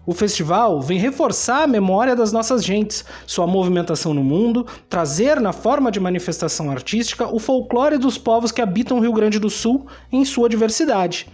O 0.08 0.14
festival 0.14 0.82
vem 0.82 0.98
reforçar 0.98 1.64
a 1.64 1.68
memória 1.68 2.16
das 2.16 2.32
nossas 2.32 2.64
gentes, 2.64 3.04
sua 3.26 3.46
movimentação 3.46 4.14
no 4.14 4.24
mundo, 4.24 4.66
trazer 4.88 5.42
na 5.42 5.52
forma 5.52 5.92
de 5.92 6.00
manifestação 6.00 6.72
artística 6.72 7.28
o 7.28 7.40
folclore 7.40 7.98
dos 7.98 8.18
povos 8.18 8.50
que 8.50 8.62
habitam 8.62 8.98
o 8.98 9.02
Rio 9.02 9.12
Grande 9.12 9.38
do 9.38 9.50
Sul 9.50 9.86
em 10.10 10.24
sua 10.24 10.48
diversidade. 10.48 11.28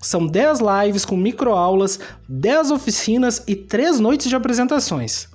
São 0.00 0.26
10 0.26 0.60
lives 0.60 1.04
com 1.04 1.18
microaulas, 1.18 2.00
10 2.26 2.70
oficinas 2.70 3.44
e 3.46 3.54
3 3.54 4.00
noites 4.00 4.30
de 4.30 4.34
apresentações. 4.34 5.28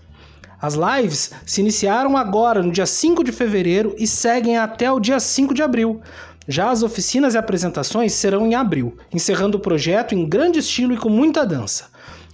As 0.59 0.73
lives 0.73 1.29
se 1.45 1.61
iniciaram 1.61 2.17
agora, 2.17 2.63
no 2.63 2.71
dia 2.71 2.87
5 2.87 3.23
de 3.23 3.31
fevereiro, 3.31 3.93
e 3.99 4.07
seguem 4.07 4.57
até 4.57 4.91
o 4.91 4.99
dia 4.99 5.19
5 5.19 5.53
de 5.53 5.61
abril. 5.61 6.01
Já 6.47 6.71
as 6.71 6.81
oficinas 6.81 7.35
e 7.35 7.37
apresentações 7.37 8.13
serão 8.13 8.47
em 8.47 8.55
abril, 8.55 8.97
encerrando 9.13 9.59
o 9.59 9.61
projeto 9.61 10.15
em 10.15 10.27
grande 10.27 10.57
estilo 10.57 10.91
e 10.91 10.97
com 10.97 11.07
muita 11.07 11.45
dança. 11.45 11.85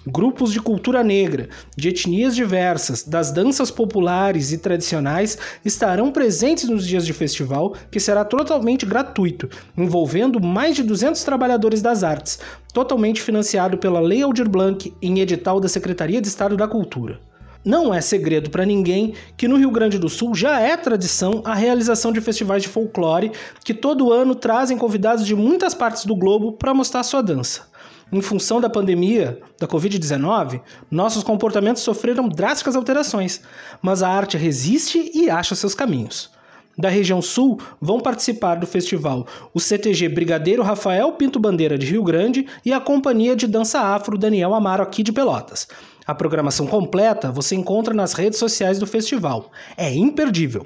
Grupos 0.08 0.54
de 0.54 0.62
cultura 0.62 1.04
negra, 1.04 1.50
de 1.76 1.90
etnias 1.90 2.36
diversas, 2.36 3.02
das 3.02 3.32
danças 3.32 3.72
populares 3.72 4.52
e 4.52 4.60
tradicionais 4.60 5.36
estarão 5.66 6.12
presentes 6.12 6.70
nos 6.70 6.86
dias 6.86 7.08
de 7.08 7.12
festival, 7.12 7.74
que 7.90 8.00
será 8.00 8.24
totalmente 8.24 8.86
gratuito, 8.86 9.50
envolvendo 9.76 10.40
mais 10.40 10.76
de 10.76 10.84
200 10.84 11.24
trabalhadores 11.24 11.82
das 11.82 12.04
artes, 12.04 12.40
totalmente 12.72 13.20
financiado 13.20 13.80
pela 13.80 14.00
Lei 14.00 14.22
Aldir 14.22 14.48
Blanc 14.48 14.94
em 15.02 15.22
edital 15.22 15.60
da 15.60 15.68
Secretaria 15.68 16.22
de 16.22 16.28
Estado 16.28 16.56
da 16.56 16.68
Cultura. 16.68 17.20
Não 17.66 17.92
é 17.92 18.00
segredo 18.00 18.52
para 18.52 18.64
ninguém 18.64 19.16
que 19.36 19.48
no 19.48 19.58
Rio 19.58 19.72
Grande 19.72 19.98
do 19.98 20.08
Sul 20.08 20.36
já 20.36 20.60
é 20.60 20.78
tradição 20.78 21.42
a 21.44 21.56
realização 21.56 22.12
de 22.12 22.22
festivais 22.22 22.62
de 22.62 22.70
folclore 22.70 23.32
que 23.64 23.74
todo 23.74 24.14
ano 24.14 24.36
trazem 24.36 24.78
convidados 24.78 25.26
de 25.26 25.34
muitas 25.34 25.74
partes 25.74 26.06
do 26.06 26.16
globo 26.16 26.52
para 26.52 26.76
mostrar 26.76 27.02
sua 27.02 27.24
dança 27.24 27.74
em 28.12 28.22
função 28.22 28.62
da 28.62 28.70
pandemia 28.70 29.40
da 29.60 29.68
Covid-19, 29.68 30.62
nossos 30.90 31.24
comportamentos 31.24 31.82
sofreram 31.82 32.30
drásticas 32.30 32.76
alterações, 32.76 33.42
mas 33.82 34.04
a 34.04 34.10
arte 34.10 34.38
resiste 34.38 35.12
e 35.14 35.30
acha 35.30 35.56
seus 35.56 35.74
caminhos. 35.74 36.32
Da 36.78 36.90
região 36.90 37.22
sul 37.22 37.60
vão 37.80 38.00
participar 38.00 38.56
do 38.56 38.68
festival 38.68 39.26
o 39.54 39.60
CTG 39.60 40.10
Brigadeiro 40.10 40.62
Rafael 40.62 41.14
Pinto 41.14 41.40
Bandeira 41.40 41.78
de 41.78 41.86
Rio 41.86 42.04
Grande 42.04 42.46
e 42.66 42.74
a 42.74 42.82
Companhia 42.82 43.36
de 43.36 43.48
Dança 43.48 43.80
Afro 43.80 44.18
Daniel 44.18 44.54
Amaro 44.54 44.84
aqui 44.84 45.02
de 45.02 45.14
Pelotas. 45.14 45.68
A 46.06 46.14
programação 46.14 46.68
completa 46.68 47.32
você 47.32 47.56
encontra 47.56 47.94
nas 47.94 48.14
redes 48.14 48.38
sociais 48.38 48.78
do 48.78 48.86
festival. 48.86 49.52
É 49.78 49.94
imperdível. 49.94 50.66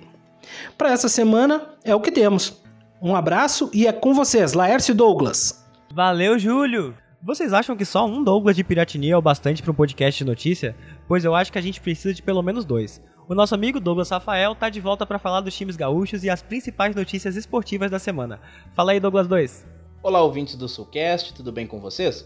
Para 0.77 0.91
essa 0.91 1.07
semana 1.07 1.61
é 1.83 1.93
o 1.95 2.01
que 2.01 2.11
temos. 2.11 2.61
Um 3.01 3.15
abraço 3.15 3.69
e 3.73 3.87
é 3.87 3.93
com 3.93 4.13
vocês, 4.13 4.53
Laércio 4.53 4.93
Douglas. 4.95 5.63
Valeu, 5.93 6.37
Júlio! 6.37 6.95
Vocês 7.21 7.51
acham 7.51 7.75
que 7.75 7.83
só 7.83 8.07
um 8.07 8.23
Douglas 8.23 8.55
de 8.55 8.63
Piratini 8.63 9.09
é 9.09 9.17
o 9.17 9.21
bastante 9.21 9.61
para 9.61 9.71
um 9.71 9.75
podcast 9.75 10.17
de 10.17 10.23
notícia? 10.23 10.73
Pois 11.05 11.25
eu 11.25 11.35
acho 11.35 11.51
que 11.51 11.57
a 11.57 11.61
gente 11.61 11.81
precisa 11.81 12.13
de 12.13 12.21
pelo 12.21 12.41
menos 12.41 12.63
dois. 12.63 13.01
O 13.27 13.35
nosso 13.35 13.53
amigo 13.53 13.77
Douglas 13.77 14.09
Rafael 14.09 14.55
tá 14.55 14.69
de 14.69 14.79
volta 14.79 15.05
para 15.05 15.19
falar 15.19 15.41
dos 15.41 15.53
times 15.53 15.75
gaúchos 15.75 16.23
e 16.23 16.29
as 16.29 16.41
principais 16.41 16.95
notícias 16.95 17.35
esportivas 17.35 17.91
da 17.91 17.99
semana. 17.99 18.39
Fala 18.73 18.93
aí, 18.93 19.01
Douglas 19.01 19.27
2. 19.27 19.67
Olá, 20.01 20.21
ouvintes 20.21 20.55
do 20.55 20.69
Sulcast, 20.69 21.33
tudo 21.33 21.51
bem 21.51 21.67
com 21.67 21.81
vocês? 21.81 22.25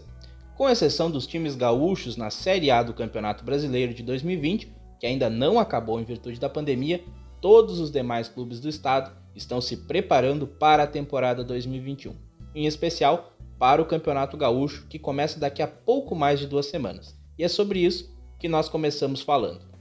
Com 0.56 0.70
exceção 0.70 1.10
dos 1.10 1.26
times 1.26 1.56
gaúchos 1.56 2.16
na 2.16 2.30
Série 2.30 2.70
A 2.70 2.80
do 2.80 2.94
Campeonato 2.94 3.44
Brasileiro 3.44 3.92
de 3.92 4.04
2020, 4.04 4.72
que 5.00 5.06
ainda 5.06 5.28
não 5.28 5.58
acabou 5.58 6.00
em 6.00 6.04
virtude 6.04 6.38
da 6.38 6.48
pandemia, 6.48 7.02
todos 7.40 7.80
os 7.80 7.90
demais 7.90 8.28
clubes 8.28 8.60
do 8.60 8.68
estado 8.68 9.10
estão 9.34 9.60
se 9.60 9.76
preparando 9.76 10.46
para 10.46 10.84
a 10.84 10.86
temporada 10.86 11.42
2021. 11.42 12.14
Em 12.54 12.66
especial, 12.66 13.33
para 13.58 13.80
o 13.80 13.86
Campeonato 13.86 14.36
Gaúcho, 14.36 14.86
que 14.88 14.98
começa 14.98 15.38
daqui 15.38 15.62
a 15.62 15.68
pouco 15.68 16.14
mais 16.14 16.38
de 16.38 16.46
duas 16.46 16.66
semanas. 16.66 17.16
E 17.38 17.44
é 17.44 17.48
sobre 17.48 17.80
isso 17.80 18.14
que 18.38 18.48
nós 18.48 18.68
começamos 18.68 19.22
falando. 19.22 19.74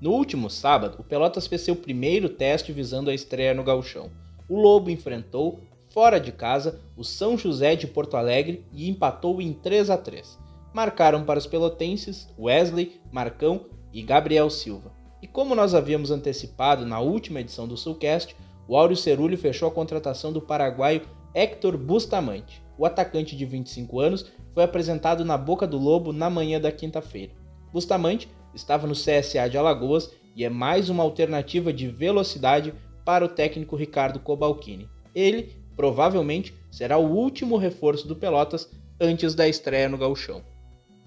No 0.00 0.12
último 0.12 0.50
sábado, 0.50 0.96
o 1.00 1.04
Pelotas 1.04 1.46
fez 1.46 1.62
seu 1.62 1.74
primeiro 1.74 2.28
teste 2.28 2.72
visando 2.72 3.10
a 3.10 3.14
estreia 3.14 3.54
no 3.54 3.64
Gauchão. 3.64 4.10
O 4.48 4.60
Lobo 4.60 4.90
enfrentou, 4.90 5.60
fora 5.88 6.18
de 6.20 6.32
casa, 6.32 6.80
o 6.96 7.02
São 7.02 7.36
José 7.38 7.74
de 7.74 7.86
Porto 7.86 8.16
Alegre 8.16 8.64
e 8.72 8.88
empatou 8.88 9.40
em 9.40 9.52
3 9.52 9.90
a 9.90 9.96
3. 9.96 10.38
Marcaram 10.74 11.24
para 11.24 11.38
os 11.38 11.46
pelotenses 11.46 12.28
Wesley, 12.38 13.00
Marcão 13.10 13.66
e 13.92 14.02
Gabriel 14.02 14.50
Silva. 14.50 14.92
E 15.22 15.26
como 15.26 15.54
nós 15.54 15.74
havíamos 15.74 16.10
antecipado 16.10 16.84
na 16.84 17.00
última 17.00 17.40
edição 17.40 17.66
do 17.66 17.76
Sulcast, 17.76 18.36
o 18.68 18.76
Áureo 18.76 18.96
Cerulli 18.96 19.36
fechou 19.36 19.68
a 19.68 19.72
contratação 19.72 20.32
do 20.32 20.40
paraguaio 20.40 21.02
Héctor 21.36 21.76
Bustamante. 21.76 22.62
O 22.78 22.86
atacante 22.86 23.36
de 23.36 23.44
25 23.44 24.00
anos 24.00 24.24
foi 24.54 24.64
apresentado 24.64 25.22
na 25.22 25.36
Boca 25.36 25.66
do 25.66 25.76
Lobo 25.76 26.10
na 26.10 26.30
manhã 26.30 26.58
da 26.58 26.72
quinta-feira. 26.72 27.34
Bustamante 27.70 28.26
estava 28.54 28.86
no 28.86 28.94
CSA 28.94 29.46
de 29.50 29.58
Alagoas 29.58 30.10
e 30.34 30.46
é 30.46 30.48
mais 30.48 30.88
uma 30.88 31.02
alternativa 31.02 31.74
de 31.74 31.88
velocidade 31.88 32.72
para 33.04 33.22
o 33.22 33.28
técnico 33.28 33.76
Ricardo 33.76 34.18
Cobalcini. 34.18 34.88
Ele, 35.14 35.52
provavelmente, 35.76 36.54
será 36.70 36.96
o 36.96 37.12
último 37.12 37.58
reforço 37.58 38.08
do 38.08 38.16
Pelotas 38.16 38.70
antes 38.98 39.34
da 39.34 39.46
estreia 39.46 39.90
no 39.90 39.98
Gauchão. 39.98 40.42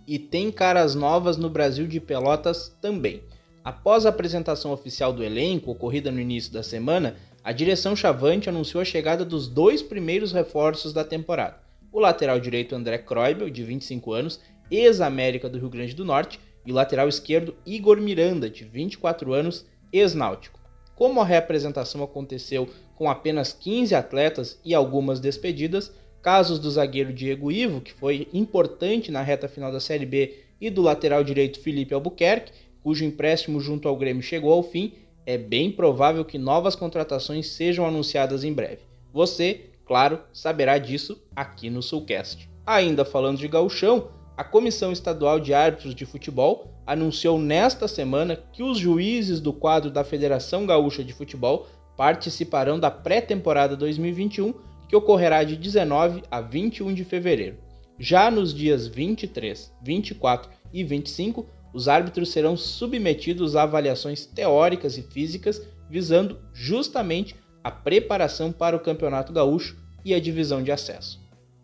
E 0.05 0.19
tem 0.19 0.51
caras 0.51 0.93
novas 0.93 1.37
no 1.37 1.49
Brasil 1.49 1.87
de 1.87 1.99
Pelotas 1.99 2.77
também. 2.79 3.23
Após 3.63 4.05
a 4.05 4.09
apresentação 4.09 4.71
oficial 4.71 5.11
do 5.11 5.23
elenco, 5.23 5.71
ocorrida 5.71 6.11
no 6.11 6.19
início 6.19 6.53
da 6.53 6.61
semana, 6.61 7.15
a 7.49 7.51
direção 7.51 7.95
Chavante 7.95 8.47
anunciou 8.47 8.79
a 8.79 8.85
chegada 8.85 9.25
dos 9.25 9.47
dois 9.47 9.81
primeiros 9.81 10.31
reforços 10.31 10.93
da 10.93 11.03
temporada. 11.03 11.57
O 11.91 11.99
lateral 11.99 12.39
direito 12.39 12.75
André 12.75 12.99
Kreubel, 12.99 13.49
de 13.49 13.63
25 13.63 14.13
anos, 14.13 14.39
ex-América 14.69 15.49
do 15.49 15.57
Rio 15.57 15.67
Grande 15.67 15.95
do 15.95 16.05
Norte, 16.05 16.39
e 16.63 16.71
o 16.71 16.75
lateral 16.75 17.09
esquerdo 17.09 17.55
Igor 17.65 17.99
Miranda, 17.99 18.51
de 18.51 18.65
24 18.65 19.33
anos, 19.33 19.65
ex-náutico. 19.91 20.59
Como 20.95 21.19
a 21.19 21.25
reapresentação 21.25 22.03
aconteceu 22.03 22.69
com 22.95 23.09
apenas 23.09 23.51
15 23.51 23.95
atletas 23.95 24.59
e 24.63 24.75
algumas 24.75 25.19
despedidas, 25.19 25.91
casos 26.21 26.59
do 26.59 26.69
zagueiro 26.69 27.11
Diego 27.11 27.51
Ivo, 27.51 27.81
que 27.81 27.93
foi 27.93 28.27
importante 28.31 29.11
na 29.11 29.23
reta 29.23 29.47
final 29.47 29.71
da 29.71 29.79
Série 29.79 30.05
B, 30.05 30.43
e 30.61 30.69
do 30.69 30.83
lateral 30.83 31.23
direito 31.23 31.59
Felipe 31.59 31.95
Albuquerque, 31.95 32.51
cujo 32.83 33.03
empréstimo 33.03 33.59
junto 33.59 33.87
ao 33.87 33.97
Grêmio 33.97 34.21
chegou 34.21 34.53
ao 34.53 34.61
fim, 34.61 34.93
é 35.29 35.37
bem 35.37 35.71
provável 35.71 36.25
que 36.25 36.39
novas 36.39 36.75
contratações 36.75 37.51
sejam 37.51 37.85
anunciadas 37.85 38.43
em 38.43 38.51
breve. 38.51 38.79
Você, 39.13 39.69
claro, 39.85 40.19
saberá 40.33 40.79
disso 40.79 41.21
aqui 41.35 41.69
no 41.69 41.83
Sulcast. 41.83 42.49
Ainda 42.65 43.05
falando 43.05 43.37
de 43.37 43.47
gauchão, 43.47 44.07
a 44.35 44.43
Comissão 44.43 44.91
Estadual 44.91 45.39
de 45.39 45.53
Árbitros 45.53 45.93
de 45.93 46.03
Futebol 46.03 46.73
anunciou 46.83 47.37
nesta 47.37 47.87
semana 47.87 48.41
que 48.51 48.63
os 48.63 48.79
juízes 48.79 49.39
do 49.39 49.53
quadro 49.53 49.91
da 49.91 50.03
Federação 50.03 50.65
Gaúcha 50.65 51.03
de 51.03 51.13
Futebol 51.13 51.67
participarão 51.95 52.79
da 52.79 52.89
pré-temporada 52.89 53.77
2021, 53.77 54.51
que 54.87 54.95
ocorrerá 54.95 55.43
de 55.43 55.55
19 55.55 56.23
a 56.31 56.41
21 56.41 56.91
de 56.91 57.03
fevereiro. 57.03 57.57
Já 57.99 58.31
nos 58.31 58.51
dias 58.51 58.87
23, 58.87 59.71
24 59.83 60.49
e 60.73 60.83
25, 60.83 61.45
os 61.73 61.87
árbitros 61.87 62.31
serão 62.31 62.57
submetidos 62.57 63.55
a 63.55 63.63
avaliações 63.63 64.25
teóricas 64.25 64.97
e 64.97 65.01
físicas, 65.03 65.61
visando 65.89 66.39
justamente 66.53 67.35
a 67.63 67.69
preparação 67.69 68.51
para 68.51 68.75
o 68.75 68.79
Campeonato 68.79 69.33
Gaúcho 69.33 69.77
e 70.03 70.13
a 70.13 70.19
divisão 70.19 70.63
de 70.63 70.71
acesso. 70.71 71.19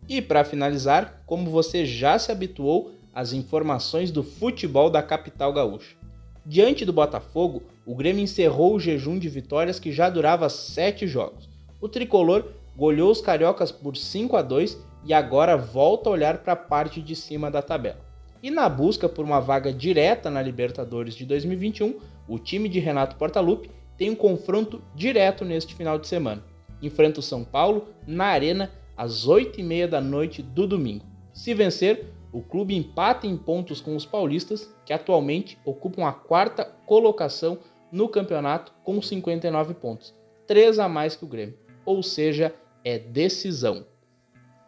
E 0.08 0.22
para 0.22 0.44
finalizar, 0.44 1.22
como 1.26 1.50
você 1.50 1.84
já 1.84 2.18
se 2.18 2.30
habituou, 2.30 2.92
as 3.12 3.32
informações 3.32 4.10
do 4.10 4.22
futebol 4.22 4.90
da 4.90 5.02
capital 5.02 5.52
gaúcha. 5.52 5.96
Diante 6.44 6.84
do 6.84 6.92
Botafogo, 6.92 7.62
o 7.84 7.94
Grêmio 7.94 8.22
encerrou 8.22 8.74
o 8.74 8.80
jejum 8.80 9.18
de 9.18 9.28
vitórias 9.28 9.80
que 9.80 9.90
já 9.90 10.08
durava 10.10 10.48
sete 10.48 11.06
jogos. 11.06 11.48
O 11.80 11.88
tricolor 11.88 12.52
goleou 12.76 13.10
os 13.10 13.20
cariocas 13.20 13.72
por 13.72 13.96
5 13.96 14.36
a 14.36 14.42
2 14.42 14.78
e 15.04 15.14
agora 15.14 15.56
volta 15.56 16.08
a 16.08 16.12
olhar 16.12 16.38
para 16.38 16.52
a 16.52 16.56
parte 16.56 17.00
de 17.00 17.16
cima 17.16 17.50
da 17.50 17.62
tabela. 17.62 18.05
E 18.42 18.50
na 18.50 18.68
busca 18.68 19.08
por 19.08 19.24
uma 19.24 19.40
vaga 19.40 19.72
direta 19.72 20.30
na 20.30 20.42
Libertadores 20.42 21.14
de 21.14 21.24
2021, 21.24 21.98
o 22.28 22.38
time 22.38 22.68
de 22.68 22.78
Renato 22.78 23.16
Portaluppi 23.16 23.70
tem 23.96 24.10
um 24.10 24.14
confronto 24.14 24.82
direto 24.94 25.44
neste 25.44 25.74
final 25.74 25.98
de 25.98 26.06
semana. 26.06 26.44
Enfrenta 26.82 27.20
o 27.20 27.22
São 27.22 27.42
Paulo 27.44 27.88
na 28.06 28.26
Arena 28.26 28.70
às 28.96 29.26
8h30 29.26 29.86
da 29.86 30.00
noite 30.00 30.42
do 30.42 30.66
domingo. 30.66 31.04
Se 31.32 31.54
vencer, 31.54 32.06
o 32.32 32.42
clube 32.42 32.74
empata 32.74 33.26
em 33.26 33.36
pontos 33.36 33.80
com 33.80 33.96
os 33.96 34.04
paulistas, 34.04 34.74
que 34.84 34.92
atualmente 34.92 35.58
ocupam 35.64 36.04
a 36.06 36.12
quarta 36.12 36.64
colocação 36.84 37.58
no 37.90 38.08
campeonato 38.08 38.72
com 38.84 39.00
59 39.00 39.74
pontos, 39.74 40.14
3 40.46 40.78
a 40.78 40.88
mais 40.88 41.16
que 41.16 41.24
o 41.24 41.28
Grêmio, 41.28 41.58
ou 41.84 42.02
seja, 42.02 42.54
é 42.84 42.98
decisão. 42.98 43.86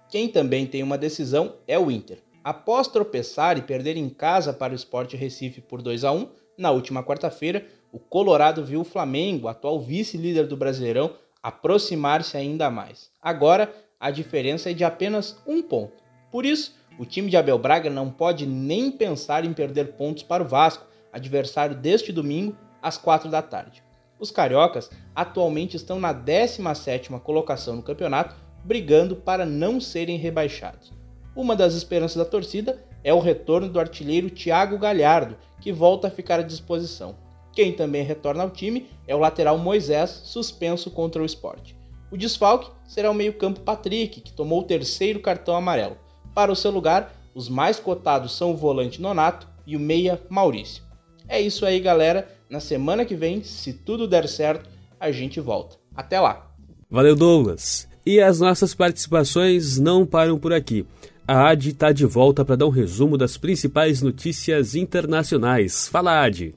Quem 0.09 0.28
também 0.28 0.66
tem 0.66 0.83
uma 0.83 0.96
decisão 0.96 1.57
é 1.66 1.78
o 1.78 1.90
Inter. 1.90 2.22
Após 2.42 2.88
tropeçar 2.88 3.59
e 3.59 3.62
perder 3.62 3.96
em 3.96 4.09
casa 4.09 4.53
para 4.53 4.72
o 4.72 4.77
Sport 4.77 5.14
Recife 5.14 5.61
por 5.61 5.83
2 5.83 6.05
a 6.05 6.12
1, 6.12 6.29
na 6.57 6.70
última 6.70 7.03
quarta-feira, 7.03 7.66
o 7.92 7.98
Colorado 7.98 8.64
viu 8.64 8.81
o 8.81 8.85
Flamengo, 8.85 9.48
atual 9.48 9.81
vice-líder 9.81 10.46
do 10.46 10.57
Brasileirão, 10.57 11.14
aproximar-se 11.42 12.37
ainda 12.37 12.70
mais. 12.70 13.11
Agora 13.22 13.72
a 14.01 14.11
diferença 14.11 14.70
é 14.70 14.74
de 14.74 14.85
apenas 14.85 15.40
um 15.46 15.62
ponto. 15.62 16.03
Por 16.31 16.44
isso, 16.44 16.77
o 16.98 17.05
time 17.05 17.31
de 17.31 17.37
Abel 17.37 17.59
Braga 17.59 17.88
não 17.88 18.11
pode 18.11 18.46
nem 18.46 18.90
pensar 18.90 19.44
em 19.44 19.53
perder 19.53 19.92
pontos 19.92 20.22
para 20.22 20.42
o 20.42 20.46
Vasco, 20.46 20.87
adversário 21.12 21.77
deste 21.77 22.12
domingo, 22.12 22.57
às 22.83 22.98
4 22.98 23.31
da 23.31 23.42
tarde. 23.42 23.83
Os 24.18 24.31
cariocas 24.31 24.90
atualmente 25.14 25.77
estão 25.77 25.98
na 25.98 26.12
17ª 26.12 27.20
colocação 27.20 27.77
no 27.77 27.83
campeonato, 27.83 28.35
brigando 28.64 29.16
para 29.16 29.46
não 29.46 29.81
serem 29.81 30.16
rebaixados. 30.16 30.97
Uma 31.38 31.55
das 31.55 31.74
esperanças 31.74 32.16
da 32.16 32.24
torcida 32.24 32.85
é 33.05 33.14
o 33.14 33.20
retorno 33.20 33.68
do 33.68 33.79
artilheiro 33.79 34.29
Thiago 34.29 34.77
Galhardo, 34.77 35.37
que 35.61 35.70
volta 35.70 36.09
a 36.09 36.11
ficar 36.11 36.40
à 36.40 36.42
disposição. 36.42 37.14
Quem 37.53 37.72
também 37.72 38.03
retorna 38.03 38.42
ao 38.42 38.51
time 38.51 38.88
é 39.07 39.14
o 39.14 39.20
lateral 39.20 39.57
Moisés, 39.57 40.20
suspenso 40.24 40.90
contra 40.90 41.22
o 41.22 41.24
esporte. 41.24 41.77
O 42.11 42.16
desfalque 42.16 42.72
será 42.88 43.09
o 43.09 43.14
meio-campo 43.14 43.61
Patrick, 43.61 44.20
que 44.20 44.33
tomou 44.33 44.62
o 44.62 44.64
terceiro 44.64 45.20
cartão 45.20 45.55
amarelo. 45.55 45.96
Para 46.35 46.51
o 46.51 46.57
seu 46.57 46.72
lugar, 46.72 47.14
os 47.33 47.48
mais 47.48 47.79
cotados 47.79 48.37
são 48.37 48.51
o 48.51 48.57
volante 48.57 49.01
Nonato 49.01 49.46
e 49.64 49.77
o 49.77 49.81
meia 49.81 50.20
Maurício. 50.29 50.83
É 51.29 51.40
isso 51.40 51.64
aí, 51.64 51.79
galera. 51.79 52.29
Na 52.51 52.59
semana 52.59 53.05
que 53.05 53.14
vem, 53.14 53.44
se 53.44 53.72
tudo 53.72 54.09
der 54.09 54.27
certo, 54.27 54.68
a 54.98 55.12
gente 55.12 55.38
volta. 55.38 55.77
Até 55.94 56.18
lá. 56.18 56.51
Valeu, 56.90 57.14
Douglas. 57.14 57.88
E 58.05 58.20
as 58.20 58.40
nossas 58.40 58.74
participações 58.74 59.79
não 59.79 60.05
param 60.05 60.37
por 60.37 60.53
aqui. 60.53 60.85
A 61.30 61.50
AD 61.50 61.68
está 61.68 61.92
de 61.92 62.06
volta 62.06 62.42
para 62.42 62.56
dar 62.56 62.64
um 62.64 62.70
resumo 62.70 63.18
das 63.18 63.36
principais 63.36 64.00
notícias 64.00 64.74
internacionais. 64.74 65.86
Fala, 65.86 66.24
AD. 66.24 66.54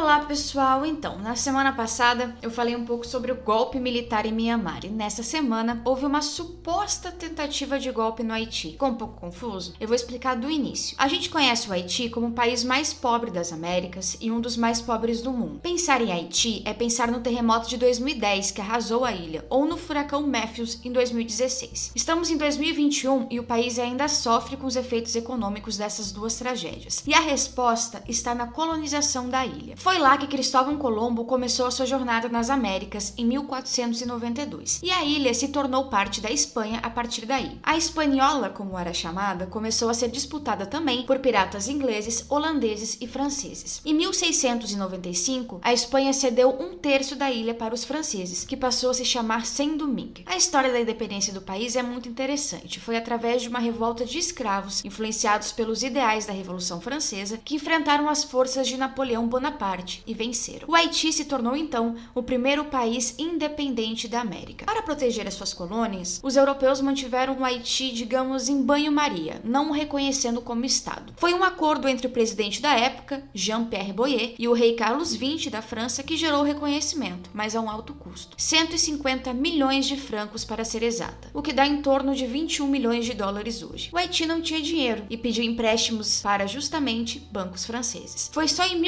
Olá 0.00 0.20
pessoal, 0.20 0.86
então, 0.86 1.18
na 1.18 1.34
semana 1.34 1.72
passada 1.72 2.32
eu 2.40 2.52
falei 2.52 2.76
um 2.76 2.84
pouco 2.84 3.04
sobre 3.04 3.32
o 3.32 3.42
golpe 3.42 3.80
militar 3.80 4.26
em 4.26 4.32
Mianmar 4.32 4.84
e 4.84 4.88
nessa 4.88 5.24
semana 5.24 5.82
houve 5.84 6.06
uma 6.06 6.22
suposta 6.22 7.10
tentativa 7.10 7.80
de 7.80 7.90
golpe 7.90 8.22
no 8.22 8.32
Haiti. 8.32 8.70
Ficou 8.70 8.90
um 8.90 8.94
pouco 8.94 9.18
confuso? 9.18 9.74
Eu 9.80 9.88
vou 9.88 9.96
explicar 9.96 10.36
do 10.36 10.48
início. 10.48 10.94
A 11.00 11.08
gente 11.08 11.28
conhece 11.28 11.68
o 11.68 11.72
Haiti 11.72 12.08
como 12.08 12.28
o 12.28 12.32
país 12.32 12.62
mais 12.62 12.94
pobre 12.94 13.32
das 13.32 13.52
Américas 13.52 14.16
e 14.20 14.30
um 14.30 14.40
dos 14.40 14.56
mais 14.56 14.80
pobres 14.80 15.20
do 15.20 15.32
mundo. 15.32 15.58
Pensar 15.58 16.00
em 16.00 16.12
Haiti 16.12 16.62
é 16.64 16.72
pensar 16.72 17.10
no 17.10 17.20
terremoto 17.20 17.68
de 17.68 17.76
2010 17.76 18.52
que 18.52 18.60
arrasou 18.60 19.04
a 19.04 19.10
ilha 19.10 19.44
ou 19.50 19.66
no 19.66 19.76
furacão 19.76 20.24
Matthews 20.24 20.78
em 20.84 20.92
2016. 20.92 21.90
Estamos 21.96 22.30
em 22.30 22.36
2021 22.36 23.26
e 23.32 23.40
o 23.40 23.44
país 23.44 23.80
ainda 23.80 24.06
sofre 24.06 24.56
com 24.56 24.68
os 24.68 24.76
efeitos 24.76 25.16
econômicos 25.16 25.76
dessas 25.76 26.12
duas 26.12 26.36
tragédias. 26.36 27.02
E 27.04 27.12
a 27.12 27.20
resposta 27.20 28.00
está 28.06 28.32
na 28.32 28.46
colonização 28.46 29.28
da 29.28 29.44
ilha. 29.44 29.76
Foi 29.88 29.98
lá 29.98 30.18
que 30.18 30.26
Cristóvão 30.26 30.76
Colombo 30.76 31.24
começou 31.24 31.64
a 31.64 31.70
sua 31.70 31.86
jornada 31.86 32.28
nas 32.28 32.50
Américas 32.50 33.14
em 33.16 33.24
1492, 33.24 34.80
e 34.82 34.90
a 34.90 35.02
ilha 35.02 35.32
se 35.32 35.48
tornou 35.48 35.86
parte 35.86 36.20
da 36.20 36.30
Espanha 36.30 36.78
a 36.82 36.90
partir 36.90 37.24
daí. 37.24 37.58
A 37.62 37.74
Espanhola, 37.74 38.50
como 38.50 38.78
era 38.78 38.92
chamada, 38.92 39.46
começou 39.46 39.88
a 39.88 39.94
ser 39.94 40.10
disputada 40.10 40.66
também 40.66 41.04
por 41.06 41.20
piratas 41.20 41.68
ingleses, 41.68 42.26
holandeses 42.28 42.98
e 43.00 43.06
franceses. 43.06 43.80
Em 43.82 43.94
1695, 43.94 45.58
a 45.62 45.72
Espanha 45.72 46.12
cedeu 46.12 46.50
um 46.60 46.76
terço 46.76 47.16
da 47.16 47.30
ilha 47.30 47.54
para 47.54 47.74
os 47.74 47.82
franceses, 47.82 48.44
que 48.44 48.58
passou 48.58 48.90
a 48.90 48.94
se 48.94 49.06
chamar 49.06 49.46
Saint-Domingue. 49.46 50.24
A 50.26 50.36
história 50.36 50.70
da 50.70 50.80
independência 50.80 51.32
do 51.32 51.40
país 51.40 51.76
é 51.76 51.82
muito 51.82 52.10
interessante. 52.10 52.78
Foi 52.78 52.98
através 52.98 53.40
de 53.40 53.48
uma 53.48 53.58
revolta 53.58 54.04
de 54.04 54.18
escravos, 54.18 54.84
influenciados 54.84 55.50
pelos 55.50 55.82
ideais 55.82 56.26
da 56.26 56.34
Revolução 56.34 56.78
Francesa, 56.78 57.40
que 57.42 57.54
enfrentaram 57.54 58.06
as 58.06 58.22
forças 58.22 58.68
de 58.68 58.76
Napoleão 58.76 59.26
Bonaparte 59.26 59.67
e 60.06 60.14
venceram. 60.14 60.68
O 60.68 60.74
Haiti 60.74 61.12
se 61.12 61.24
tornou 61.24 61.56
então 61.56 61.94
o 62.14 62.22
primeiro 62.22 62.64
país 62.64 63.14
independente 63.18 64.08
da 64.08 64.20
América. 64.20 64.64
Para 64.64 64.82
proteger 64.82 65.26
as 65.26 65.34
suas 65.34 65.52
colônias, 65.52 66.20
os 66.22 66.36
europeus 66.36 66.80
mantiveram 66.80 67.38
o 67.38 67.44
Haiti, 67.44 67.92
digamos, 67.92 68.48
em 68.48 68.62
banho-maria, 68.62 69.40
não 69.44 69.70
o 69.70 69.72
reconhecendo 69.72 70.40
como 70.40 70.64
Estado. 70.64 71.12
Foi 71.16 71.34
um 71.34 71.44
acordo 71.44 71.88
entre 71.88 72.06
o 72.06 72.10
presidente 72.10 72.62
da 72.62 72.74
época, 72.74 73.22
Jean-Pierre 73.34 73.92
Boyer, 73.92 74.34
e 74.38 74.48
o 74.48 74.52
rei 74.52 74.74
Carlos 74.74 75.10
XX 75.10 75.50
da 75.50 75.60
França 75.60 76.02
que 76.02 76.16
gerou 76.16 76.40
o 76.40 76.44
reconhecimento, 76.44 77.30
mas 77.34 77.54
a 77.54 77.60
um 77.60 77.68
alto 77.68 77.94
custo. 77.94 78.36
150 78.38 79.32
milhões 79.34 79.86
de 79.86 79.96
francos 79.96 80.44
para 80.44 80.64
ser 80.64 80.82
exata, 80.82 81.30
o 81.34 81.42
que 81.42 81.52
dá 81.52 81.66
em 81.66 81.82
torno 81.82 82.14
de 82.14 82.26
21 82.26 82.66
milhões 82.66 83.04
de 83.04 83.14
dólares 83.14 83.62
hoje. 83.62 83.90
O 83.92 83.98
Haiti 83.98 84.26
não 84.26 84.40
tinha 84.40 84.60
dinheiro 84.60 85.04
e 85.10 85.16
pediu 85.16 85.44
empréstimos 85.44 86.20
para 86.22 86.46
justamente 86.46 87.18
bancos 87.30 87.64
franceses. 87.64 88.30
Foi 88.32 88.48
só 88.48 88.64
em 88.64 88.78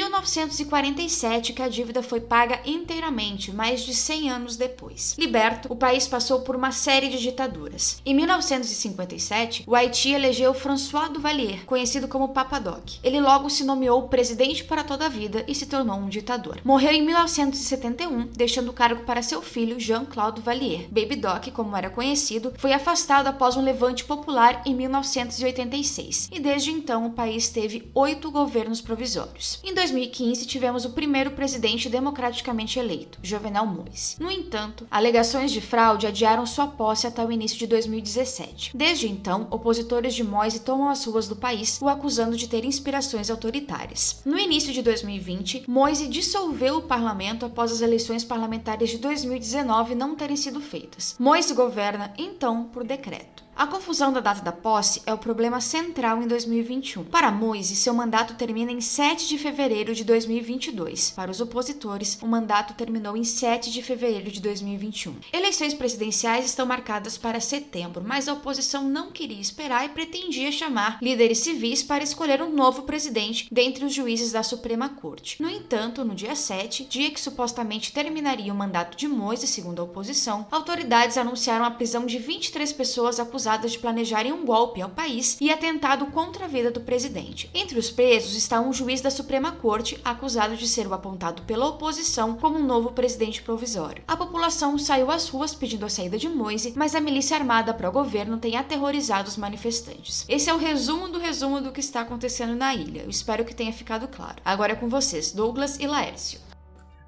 1947 0.71 1.51
que 1.53 1.61
a 1.61 1.67
dívida 1.67 2.01
foi 2.01 2.21
paga 2.21 2.61
inteiramente, 2.65 3.51
mais 3.51 3.81
de 3.81 3.93
100 3.93 4.29
anos 4.29 4.55
depois. 4.55 5.15
Liberto, 5.19 5.71
o 5.71 5.75
país 5.75 6.07
passou 6.07 6.41
por 6.41 6.55
uma 6.55 6.71
série 6.71 7.09
de 7.09 7.19
ditaduras. 7.19 8.01
Em 8.05 8.13
1957, 8.15 9.65
o 9.67 9.75
Haiti 9.75 10.11
elegeu 10.11 10.53
François 10.53 11.09
Duvalier, 11.09 11.65
conhecido 11.65 12.07
como 12.07 12.29
Papa 12.29 12.57
Doc. 12.57 12.93
Ele 13.03 13.19
logo 13.19 13.49
se 13.49 13.65
nomeou 13.65 14.07
presidente 14.07 14.63
para 14.63 14.83
toda 14.83 15.05
a 15.05 15.09
vida 15.09 15.43
e 15.47 15.53
se 15.53 15.65
tornou 15.65 15.97
um 15.97 16.07
ditador. 16.07 16.59
Morreu 16.63 16.91
em 16.91 17.01
1971, 17.01 18.29
deixando 18.35 18.69
o 18.69 18.73
cargo 18.73 19.03
para 19.03 19.21
seu 19.21 19.41
filho 19.41 19.79
Jean-Claude 19.79 20.37
Duvalier. 20.37 20.87
Baby 20.89 21.17
Doc, 21.17 21.47
como 21.51 21.75
era 21.75 21.89
conhecido, 21.89 22.53
foi 22.57 22.71
afastado 22.71 23.27
após 23.27 23.57
um 23.57 23.61
levante 23.61 24.05
popular 24.05 24.61
em 24.65 24.73
1986 24.73 26.29
e 26.31 26.39
desde 26.39 26.71
então 26.71 27.07
o 27.07 27.11
país 27.11 27.49
teve 27.49 27.91
oito 27.93 28.31
governos 28.31 28.79
provisórios. 28.79 29.59
Em 29.63 29.73
2015, 29.73 30.45
tivemos 30.61 30.85
o 30.85 30.91
primeiro 30.91 31.31
presidente 31.31 31.89
democraticamente 31.89 32.77
eleito, 32.77 33.17
Jovenel 33.23 33.65
Moïse. 33.65 34.15
No 34.19 34.29
entanto, 34.29 34.85
alegações 34.91 35.51
de 35.51 35.59
fraude 35.59 36.05
adiaram 36.05 36.45
sua 36.45 36.67
posse 36.67 37.07
até 37.07 37.25
o 37.25 37.31
início 37.31 37.57
de 37.57 37.65
2017. 37.65 38.77
Desde 38.77 39.09
então, 39.09 39.47
opositores 39.49 40.13
de 40.13 40.23
Moise 40.23 40.59
tomam 40.59 40.87
as 40.87 41.03
ruas 41.03 41.27
do 41.27 41.35
país, 41.35 41.81
o 41.81 41.89
acusando 41.89 42.37
de 42.37 42.47
ter 42.47 42.63
inspirações 42.63 43.31
autoritárias. 43.31 44.21
No 44.23 44.37
início 44.37 44.71
de 44.71 44.83
2020, 44.83 45.63
Moise 45.67 46.07
dissolveu 46.07 46.77
o 46.77 46.83
parlamento 46.83 47.43
após 47.43 47.71
as 47.71 47.81
eleições 47.81 48.23
parlamentares 48.23 48.91
de 48.91 48.99
2019 48.99 49.95
não 49.95 50.15
terem 50.15 50.35
sido 50.35 50.61
feitas. 50.61 51.15
Moise 51.17 51.55
governa, 51.55 52.13
então, 52.19 52.65
por 52.65 52.83
decreto. 52.83 53.40
A 53.61 53.67
confusão 53.67 54.11
da 54.11 54.19
data 54.19 54.41
da 54.41 54.51
posse 54.51 55.03
é 55.05 55.13
o 55.13 55.19
problema 55.19 55.61
central 55.61 56.19
em 56.19 56.27
2021. 56.27 57.03
Para 57.03 57.29
Moise, 57.29 57.75
seu 57.75 57.93
mandato 57.93 58.33
termina 58.33 58.71
em 58.71 58.81
7 58.81 59.27
de 59.27 59.37
fevereiro 59.37 59.93
de 59.93 60.03
2022. 60.03 61.11
Para 61.11 61.29
os 61.29 61.39
opositores, 61.39 62.17
o 62.23 62.25
mandato 62.25 62.73
terminou 62.73 63.15
em 63.15 63.23
7 63.23 63.71
de 63.71 63.83
fevereiro 63.83 64.31
de 64.31 64.41
2021. 64.41 65.13
Eleições 65.31 65.75
presidenciais 65.75 66.45
estão 66.45 66.65
marcadas 66.65 67.19
para 67.19 67.39
setembro, 67.39 68.03
mas 68.03 68.27
a 68.27 68.33
oposição 68.33 68.89
não 68.89 69.11
queria 69.11 69.39
esperar 69.39 69.85
e 69.85 69.89
pretendia 69.89 70.51
chamar 70.51 70.97
líderes 70.99 71.37
civis 71.37 71.83
para 71.83 72.03
escolher 72.03 72.41
um 72.41 72.51
novo 72.51 72.81
presidente 72.81 73.47
dentre 73.51 73.85
os 73.85 73.93
juízes 73.93 74.31
da 74.31 74.41
Suprema 74.41 74.89
Corte. 74.89 75.39
No 75.39 75.47
entanto, 75.47 76.03
no 76.03 76.15
dia 76.15 76.35
7, 76.35 76.85
dia 76.85 77.11
que 77.11 77.21
supostamente 77.21 77.93
terminaria 77.93 78.51
o 78.51 78.57
mandato 78.57 78.97
de 78.97 79.07
Moise, 79.07 79.45
segundo 79.45 79.81
a 79.81 79.85
oposição, 79.85 80.47
autoridades 80.49 81.15
anunciaram 81.15 81.63
a 81.63 81.69
prisão 81.69 82.07
de 82.07 82.17
23 82.17 82.73
pessoas 82.73 83.19
acusadas 83.19 83.50
de 83.57 83.79
planejarem 83.79 84.31
um 84.31 84.45
golpe 84.45 84.81
ao 84.81 84.89
país 84.89 85.37
e 85.41 85.51
atentado 85.51 86.05
contra 86.07 86.45
a 86.45 86.47
vida 86.47 86.71
do 86.71 86.81
presidente. 86.81 87.49
Entre 87.53 87.77
os 87.77 87.89
presos 87.89 88.35
está 88.35 88.59
um 88.59 88.73
juiz 88.73 89.01
da 89.01 89.09
Suprema 89.09 89.51
Corte 89.51 89.99
acusado 90.03 90.55
de 90.55 90.67
ser 90.67 90.87
o 90.87 90.93
apontado 90.93 91.41
pela 91.43 91.67
oposição 91.67 92.35
como 92.35 92.57
um 92.57 92.65
novo 92.65 92.91
presidente 92.91 93.41
provisório. 93.41 94.03
A 94.07 94.17
população 94.17 94.77
saiu 94.77 95.11
às 95.11 95.29
ruas 95.29 95.53
pedindo 95.53 95.85
a 95.85 95.89
saída 95.89 96.17
de 96.17 96.29
Moise, 96.29 96.73
mas 96.75 96.95
a 96.95 97.01
milícia 97.01 97.37
armada 97.37 97.73
pró-governo 97.73 98.37
tem 98.37 98.57
aterrorizado 98.57 99.27
os 99.27 99.37
manifestantes. 99.37 100.25
Esse 100.27 100.49
é 100.49 100.53
o 100.53 100.57
resumo 100.57 101.07
do 101.07 101.19
resumo 101.19 101.61
do 101.61 101.71
que 101.71 101.79
está 101.79 102.01
acontecendo 102.01 102.55
na 102.55 102.73
ilha. 102.73 103.01
Eu 103.03 103.09
espero 103.09 103.45
que 103.45 103.55
tenha 103.55 103.73
ficado 103.73 104.07
claro. 104.07 104.41
Agora 104.45 104.73
é 104.73 104.75
com 104.75 104.89
vocês, 104.89 105.31
Douglas 105.31 105.79
e 105.79 105.87
Laércio. 105.87 106.39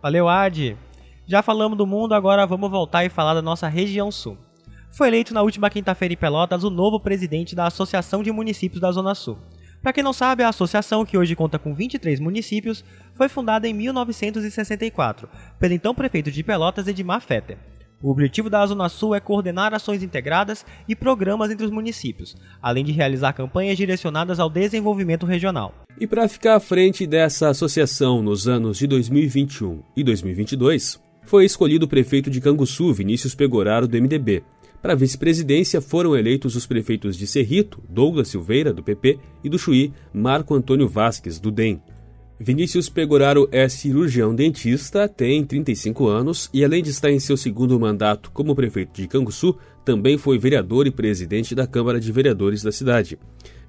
Valeu, 0.02 0.28
Adi! 0.28 0.78
Já 1.26 1.42
falamos 1.42 1.78
do 1.78 1.88
mundo, 1.88 2.14
agora 2.14 2.46
vamos 2.46 2.70
voltar 2.70 3.06
e 3.06 3.10
falar 3.10 3.34
da 3.34 3.42
nossa 3.42 3.68
região 3.68 4.12
sul 4.12 4.38
foi 4.94 5.08
eleito 5.08 5.34
na 5.34 5.42
última 5.42 5.72
quinta-feira 5.72 6.14
em 6.14 6.18
Pelotas 6.18 6.64
o 6.64 6.70
novo 6.70 7.00
presidente 7.00 7.56
da 7.56 7.66
Associação 7.66 8.22
de 8.22 8.32
Municípios 8.32 8.80
da 8.80 8.92
Zona 8.92 9.16
Sul. 9.16 9.40
Para 9.82 9.92
quem 9.92 10.04
não 10.04 10.14
sabe, 10.14 10.44
a 10.44 10.50
associação, 10.50 11.04
que 11.04 11.18
hoje 11.18 11.36
conta 11.36 11.58
com 11.58 11.74
23 11.74 12.20
municípios, 12.20 12.86
foi 13.16 13.28
fundada 13.28 13.68
em 13.68 13.74
1964 13.74 15.28
pelo 15.60 15.74
então 15.74 15.96
prefeito 15.96 16.32
de 16.32 16.44
Pelotas, 16.44 16.88
Edmar 16.88 17.22
Fetter. 17.22 17.58
O 18.02 18.12
objetivo 18.12 18.50
da 18.50 18.66
Zona 18.66 18.88
Sul 18.88 19.16
é 19.16 19.20
coordenar 19.20 19.74
ações 19.74 20.04
integradas 20.04 20.64
e 20.88 20.96
programas 20.96 21.50
entre 21.50 21.66
os 21.66 21.72
municípios, 21.72 22.36
além 22.62 22.86
de 22.86 22.92
realizar 22.92 23.34
campanhas 23.34 23.76
direcionadas 23.76 24.40
ao 24.40 24.50
desenvolvimento 24.50 25.26
regional. 25.26 25.74
E 26.00 26.06
para 26.06 26.28
ficar 26.28 26.56
à 26.56 26.60
frente 26.60 27.08
dessa 27.08 27.50
associação 27.50 28.22
nos 28.22 28.48
anos 28.48 28.78
de 28.78 28.86
2021 28.86 29.82
e 29.98 30.04
2022, 30.04 31.02
foi 31.24 31.46
escolhido 31.46 31.86
o 31.86 31.90
prefeito 31.90 32.30
de 32.30 32.42
Canguçu, 32.42 32.94
Vinícius 32.94 33.34
Pegoraro, 33.34 33.88
do 33.88 33.98
MDB, 33.98 34.44
para 34.84 34.92
a 34.92 34.98
vice-presidência 34.98 35.80
foram 35.80 36.14
eleitos 36.14 36.58
os 36.58 36.68
prefeitos 36.68 37.16
de 37.16 37.26
Cerrito, 37.26 37.82
Douglas 37.88 38.28
Silveira, 38.28 38.74
do 38.74 38.84
PP, 38.84 39.18
e 39.42 39.48
do 39.48 39.58
Chuí, 39.58 39.94
Marco 40.14 40.54
Antônio 40.54 40.90
Vasques, 40.90 41.40
do 41.40 41.50
DEM. 41.50 41.82
Vinícius 42.38 42.90
Pegoraro 42.90 43.48
é 43.50 43.70
cirurgião 43.70 44.36
dentista, 44.36 45.08
tem 45.08 45.46
35 45.46 46.06
anos 46.10 46.50
e, 46.54 46.66
além 46.66 46.84
de 46.84 46.90
estar 46.90 47.10
em 47.10 47.20
seu 47.20 47.38
segundo 47.38 47.80
mandato 47.80 48.30
como 48.32 48.54
prefeito 48.54 48.92
de 49.02 49.08
Canguçu, 49.08 49.58
também 49.86 50.18
foi 50.18 50.38
vereador 50.38 50.86
e 50.86 50.92
presidente 50.92 51.56
da 51.56 51.66
Câmara 51.66 51.98
de 51.98 52.12
Vereadores 52.12 52.62
da 52.62 52.72
cidade. 52.74 53.18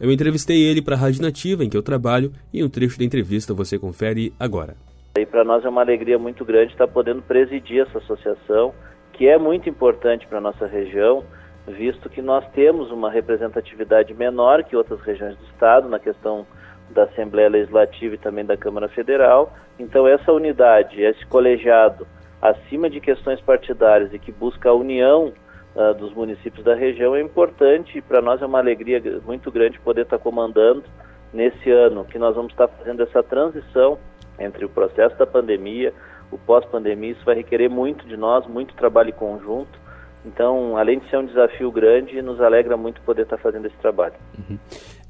Eu 0.01 0.11
entrevistei 0.11 0.65
ele 0.65 0.83
para 0.83 0.97
a 0.97 0.99
Rádio 0.99 1.23
Nativa, 1.23 1.65
em 1.65 1.69
que 1.69 1.77
eu 1.77 1.83
trabalho, 1.83 2.33
e 2.53 2.65
um 2.65 2.69
trecho 2.69 2.99
da 2.99 3.05
entrevista 3.05 3.55
você 3.55 3.79
confere 3.79 4.33
agora. 4.41 4.77
E 5.17 5.25
para 5.25 5.45
nós 5.45 5.65
é 5.65 5.69
uma 5.69 5.83
alegria 5.83 6.19
muito 6.19 6.45
grande 6.45 6.73
estar 6.73 6.89
podendo 6.89 7.23
presidir 7.23 7.87
essa 7.87 7.99
associação 7.99 8.75
que 9.15 9.29
é 9.29 9.39
muito 9.39 9.69
importante 9.69 10.27
para 10.27 10.39
a 10.39 10.41
nossa 10.41 10.67
região, 10.67 11.25
visto 11.67 12.11
que 12.11 12.21
nós 12.21 12.45
temos 12.53 12.91
uma 12.91 13.11
representatividade 13.11 14.13
menor 14.13 14.63
que 14.65 14.77
outras 14.77 15.01
regiões 15.01 15.37
do 15.37 15.45
Estado 15.47 15.89
na 15.89 15.99
questão 15.99 16.47
da 16.91 17.05
Assembleia 17.05 17.49
Legislativa 17.49 18.15
e 18.15 18.19
também 18.19 18.45
da 18.45 18.57
Câmara 18.57 18.89
Federal. 18.89 19.53
Então, 19.79 20.07
essa 20.07 20.33
unidade, 20.33 21.01
esse 21.01 21.25
colegiado, 21.27 22.07
acima 22.43 22.91
de 22.91 23.01
questões 23.01 23.41
partidárias 23.41 24.13
e 24.13 24.19
que 24.19 24.31
busca 24.31 24.69
a 24.69 24.75
união 24.75 25.33
uh, 25.75 25.95
dos 25.95 26.13
municípios 26.13 26.65
da 26.65 26.75
região, 26.75 27.15
é 27.15 27.23
importante 27.23 27.99
e 27.99 28.03
para 28.03 28.21
nós 28.21 28.43
é 28.43 28.47
uma 28.47 28.59
alegria 28.59 29.01
muito 29.25 29.51
grande 29.51 29.81
poder 29.81 30.03
estar 30.03 30.19
comandando 30.19 30.85
nesse 31.33 31.71
ano 31.71 32.05
que 32.05 32.19
nós 32.19 32.35
vamos 32.35 32.53
estar 32.53 32.69
fazendo 32.69 33.03
essa 33.03 33.23
transição 33.23 33.99
entre 34.39 34.65
o 34.65 34.69
processo 34.69 35.17
da 35.17 35.27
pandemia, 35.27 35.93
o 36.31 36.39
pós-pandemia, 36.39 37.13
isso 37.13 37.25
vai 37.25 37.37
requerer 37.37 37.71
muito 37.71 38.07
de 38.07 38.17
nós, 38.17 38.47
muito 38.47 38.75
trabalho 38.75 39.13
conjunto. 39.13 39.85
Então, 40.25 40.77
além 40.77 40.99
de 40.99 41.09
ser 41.11 41.19
um 41.19 41.27
desafio 41.27 41.71
grande, 41.71 42.21
nos 42.23 42.41
alegra 42.41 42.77
muito 42.77 43.01
poder 43.03 43.23
estar 43.23 43.39
fazendo 43.39 43.67
esse 43.67 43.77
trabalho. 43.77 44.15
Uhum. 44.39 44.59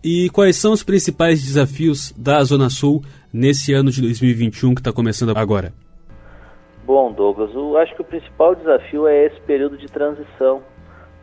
E 0.02 0.28
quais 0.30 0.56
são 0.56 0.72
os 0.72 0.82
principais 0.82 1.42
desafios 1.42 2.12
da 2.12 2.42
Zona 2.42 2.68
Sul 2.68 3.02
nesse 3.32 3.72
ano 3.72 3.90
de 3.90 4.02
2021 4.02 4.74
que 4.74 4.80
está 4.80 4.92
começando 4.92 5.36
agora? 5.36 5.72
Bom, 6.84 7.10
Douglas, 7.12 7.54
eu 7.54 7.78
acho 7.78 7.94
que 7.94 8.02
o 8.02 8.04
principal 8.04 8.54
desafio 8.54 9.06
é 9.06 9.24
esse 9.24 9.40
período 9.42 9.78
de 9.78 9.86
transição, 9.86 10.62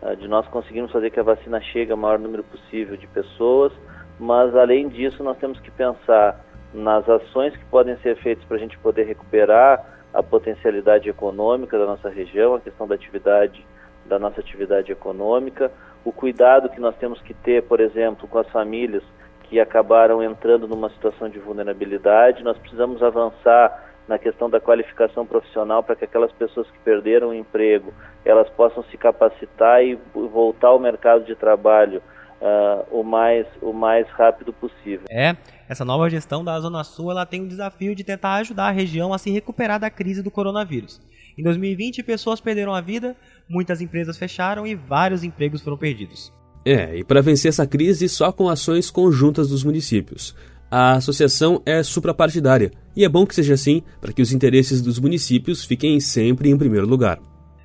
ah, 0.02 0.16
de 0.16 0.28
nós 0.28 0.48
conseguirmos 0.48 0.92
fazer 0.92 1.12
que 1.12 1.20
a 1.20 1.24
vacina 1.24 1.62
chegue 1.62 1.92
ao 1.92 1.98
maior 1.98 2.18
número 2.18 2.44
possível 2.44 2.98
de 2.98 3.06
pessoas, 3.06 3.72
mas 4.20 4.56
além 4.56 4.90
disso 4.90 5.24
nós 5.24 5.38
temos 5.38 5.60
que 5.60 5.70
pensar 5.70 6.44
nas 6.74 7.08
ações 7.08 7.56
que 7.56 7.66
podem 7.66 7.98
ser 7.98 8.16
feitas 8.18 8.44
para 8.46 8.58
a 8.58 8.60
gente 8.60 8.78
poder 8.80 9.04
recuperar 9.04 9.84
a 10.14 10.22
potencialidade 10.22 11.10
econômica 11.10 11.78
da 11.78 11.86
nossa 11.86 12.10
região, 12.10 12.56
a 12.56 12.60
questão 12.60 12.88
da 12.88 12.96
atividade 12.96 13.66
da 14.06 14.18
nossa 14.18 14.42
atividade 14.42 14.92
econômica, 14.92 15.72
o 16.04 16.12
cuidado 16.12 16.70
que 16.70 16.80
nós 16.80 16.96
temos 16.98 17.22
que 17.22 17.34
ter, 17.34 17.64
por 17.64 17.80
exemplo, 17.80 18.28
com 18.28 18.40
as 18.40 18.50
famílias 18.50 19.04
que 19.44 19.60
acabaram 19.60 20.24
entrando 20.24 20.68
numa 20.68 20.90
situação 20.90 21.30
de 21.30 21.38
vulnerabilidade, 21.38 22.44
nós 22.44 22.58
precisamos 22.58 23.04
avançar 23.04 23.92
na 24.08 24.18
questão 24.18 24.50
da 24.50 24.60
qualificação 24.60 25.26
profissional 25.26 25.84
para 25.84 25.96
que 25.96 26.06
aquelas 26.06 26.32
pessoas 26.32 26.70
que 26.72 26.80
perderam 26.80 27.30
o 27.30 27.34
emprego, 27.34 27.94
elas 28.26 28.50
possam 28.50 28.84
se 28.86 28.98
capacitar 28.98 29.84
e 29.84 29.98
voltar 30.14 30.70
ao 30.70 30.80
mercado 30.80 31.24
de 31.24 31.36
trabalho 31.36 32.02
uh, 32.42 33.00
o, 33.00 33.04
mais, 33.04 33.46
o 33.62 33.72
mais 33.72 34.08
rápido 34.10 34.52
possível. 34.52 35.06
É, 35.10 35.38
essa 35.70 35.86
nova 35.86 36.10
gestão 36.10 36.44
da 36.44 36.60
Zona 36.60 36.84
Sul 36.84 37.12
ela 37.12 37.26
tem 37.26 37.44
o 37.44 37.48
desafio 37.48 37.96
de 37.96 38.04
tentar 38.04 38.36
ajudar 38.36 38.68
a 38.68 38.72
região 38.72 39.14
a 39.14 39.18
se 39.18 39.30
recuperar 39.30 39.80
da 39.80 39.90
crise 39.90 40.22
do 40.22 40.32
coronavírus. 40.32 41.00
Em 41.38 41.44
2020, 41.44 42.04
pessoas 42.04 42.42
perderam 42.42 42.74
a 42.74 42.82
vida, 42.82 43.16
muitas 43.48 43.82
empresas 43.82 44.18
fecharam 44.18 44.68
e 44.68 44.76
vários 44.76 45.24
empregos 45.24 45.62
foram 45.62 45.78
perdidos. 45.78 46.34
É, 46.66 46.98
e 46.98 47.04
para 47.04 47.22
vencer 47.22 47.50
essa 47.50 47.66
crise, 47.66 48.10
só 48.10 48.32
com 48.32 48.50
ações 48.50 48.92
conjuntas 48.92 49.50
dos 49.50 49.64
municípios. 49.64 50.36
A 50.70 50.94
associação 50.94 51.62
é 51.66 51.82
suprapartidária 51.84 52.72
e 52.96 53.04
é 53.04 53.10
bom 53.10 53.26
que 53.26 53.36
seja 53.36 53.56
assim 53.56 53.82
para 54.00 54.14
que 54.14 54.22
os 54.22 54.32
interesses 54.32 54.82
dos 54.82 55.00
municípios 55.00 55.66
fiquem 55.66 56.00
sempre 56.00 56.50
em 56.50 56.58
primeiro 56.58 56.88
lugar. 56.88 57.20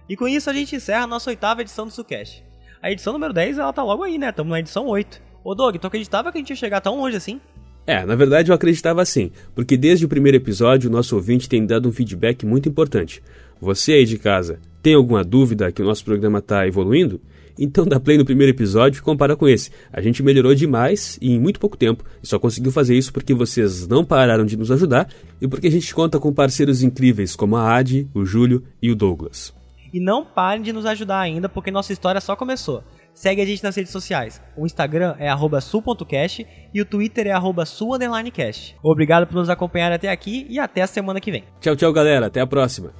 E 0.08 0.16
com 0.16 0.26
isso 0.26 0.48
a 0.48 0.52
gente 0.52 0.76
encerra 0.76 1.04
a 1.04 1.06
nossa 1.06 1.30
oitava 1.30 1.60
edição 1.60 1.86
do 1.86 1.92
Sucast. 1.92 2.45
A 2.86 2.92
edição 2.92 3.12
número 3.12 3.32
10 3.32 3.58
ela 3.58 3.72
tá 3.72 3.82
logo 3.82 4.04
aí, 4.04 4.16
né? 4.16 4.28
Estamos 4.28 4.52
na 4.52 4.60
edição 4.60 4.86
8. 4.86 5.20
Ô 5.42 5.56
Doug, 5.56 5.74
tu 5.74 5.88
acreditava 5.88 6.30
que 6.30 6.38
a 6.38 6.40
gente 6.40 6.50
ia 6.50 6.56
chegar 6.56 6.80
tão 6.80 6.96
longe 6.96 7.16
assim? 7.16 7.40
É, 7.84 8.06
na 8.06 8.14
verdade 8.14 8.52
eu 8.52 8.54
acreditava 8.54 9.04
sim, 9.04 9.32
porque 9.56 9.76
desde 9.76 10.04
o 10.04 10.08
primeiro 10.08 10.36
episódio 10.36 10.88
o 10.88 10.92
nosso 10.92 11.16
ouvinte 11.16 11.48
tem 11.48 11.66
dado 11.66 11.88
um 11.88 11.92
feedback 11.92 12.46
muito 12.46 12.68
importante. 12.68 13.20
Você 13.60 13.94
aí 13.94 14.04
de 14.04 14.16
casa, 14.18 14.60
tem 14.84 14.94
alguma 14.94 15.24
dúvida 15.24 15.72
que 15.72 15.82
o 15.82 15.84
nosso 15.84 16.04
programa 16.04 16.38
está 16.38 16.64
evoluindo? 16.64 17.20
Então 17.58 17.84
dá 17.84 17.98
play 17.98 18.18
no 18.18 18.24
primeiro 18.24 18.52
episódio 18.52 19.00
e 19.00 19.02
compara 19.02 19.34
com 19.34 19.48
esse. 19.48 19.72
A 19.92 20.00
gente 20.00 20.22
melhorou 20.22 20.54
demais 20.54 21.18
e 21.20 21.32
em 21.32 21.40
muito 21.40 21.58
pouco 21.58 21.76
tempo. 21.76 22.04
E 22.22 22.26
só 22.28 22.38
conseguiu 22.38 22.70
fazer 22.70 22.96
isso 22.96 23.12
porque 23.12 23.34
vocês 23.34 23.88
não 23.88 24.04
pararam 24.04 24.46
de 24.46 24.56
nos 24.56 24.70
ajudar 24.70 25.08
e 25.40 25.48
porque 25.48 25.66
a 25.66 25.72
gente 25.72 25.92
conta 25.92 26.20
com 26.20 26.32
parceiros 26.32 26.84
incríveis 26.84 27.34
como 27.34 27.56
a 27.56 27.68
Adi, 27.68 28.06
o 28.14 28.24
Júlio 28.24 28.62
e 28.80 28.92
o 28.92 28.94
Douglas. 28.94 29.52
E 29.96 29.98
não 29.98 30.26
parem 30.26 30.62
de 30.62 30.74
nos 30.74 30.84
ajudar 30.84 31.20
ainda 31.20 31.48
porque 31.48 31.70
nossa 31.70 31.90
história 31.90 32.20
só 32.20 32.36
começou. 32.36 32.84
Segue 33.14 33.40
a 33.40 33.46
gente 33.46 33.64
nas 33.64 33.74
redes 33.74 33.90
sociais. 33.90 34.42
O 34.54 34.66
Instagram 34.66 35.16
é 35.18 35.26
su.cast 35.62 36.46
e 36.74 36.82
o 36.82 36.84
Twitter 36.84 37.28
é 37.28 37.32
su_cast. 37.64 38.76
Obrigado 38.82 39.26
por 39.26 39.36
nos 39.36 39.48
acompanhar 39.48 39.90
até 39.90 40.10
aqui 40.10 40.46
e 40.50 40.58
até 40.58 40.82
a 40.82 40.86
semana 40.86 41.18
que 41.18 41.30
vem. 41.30 41.44
Tchau, 41.62 41.74
tchau, 41.74 41.94
galera. 41.94 42.26
Até 42.26 42.42
a 42.42 42.46
próxima. 42.46 42.92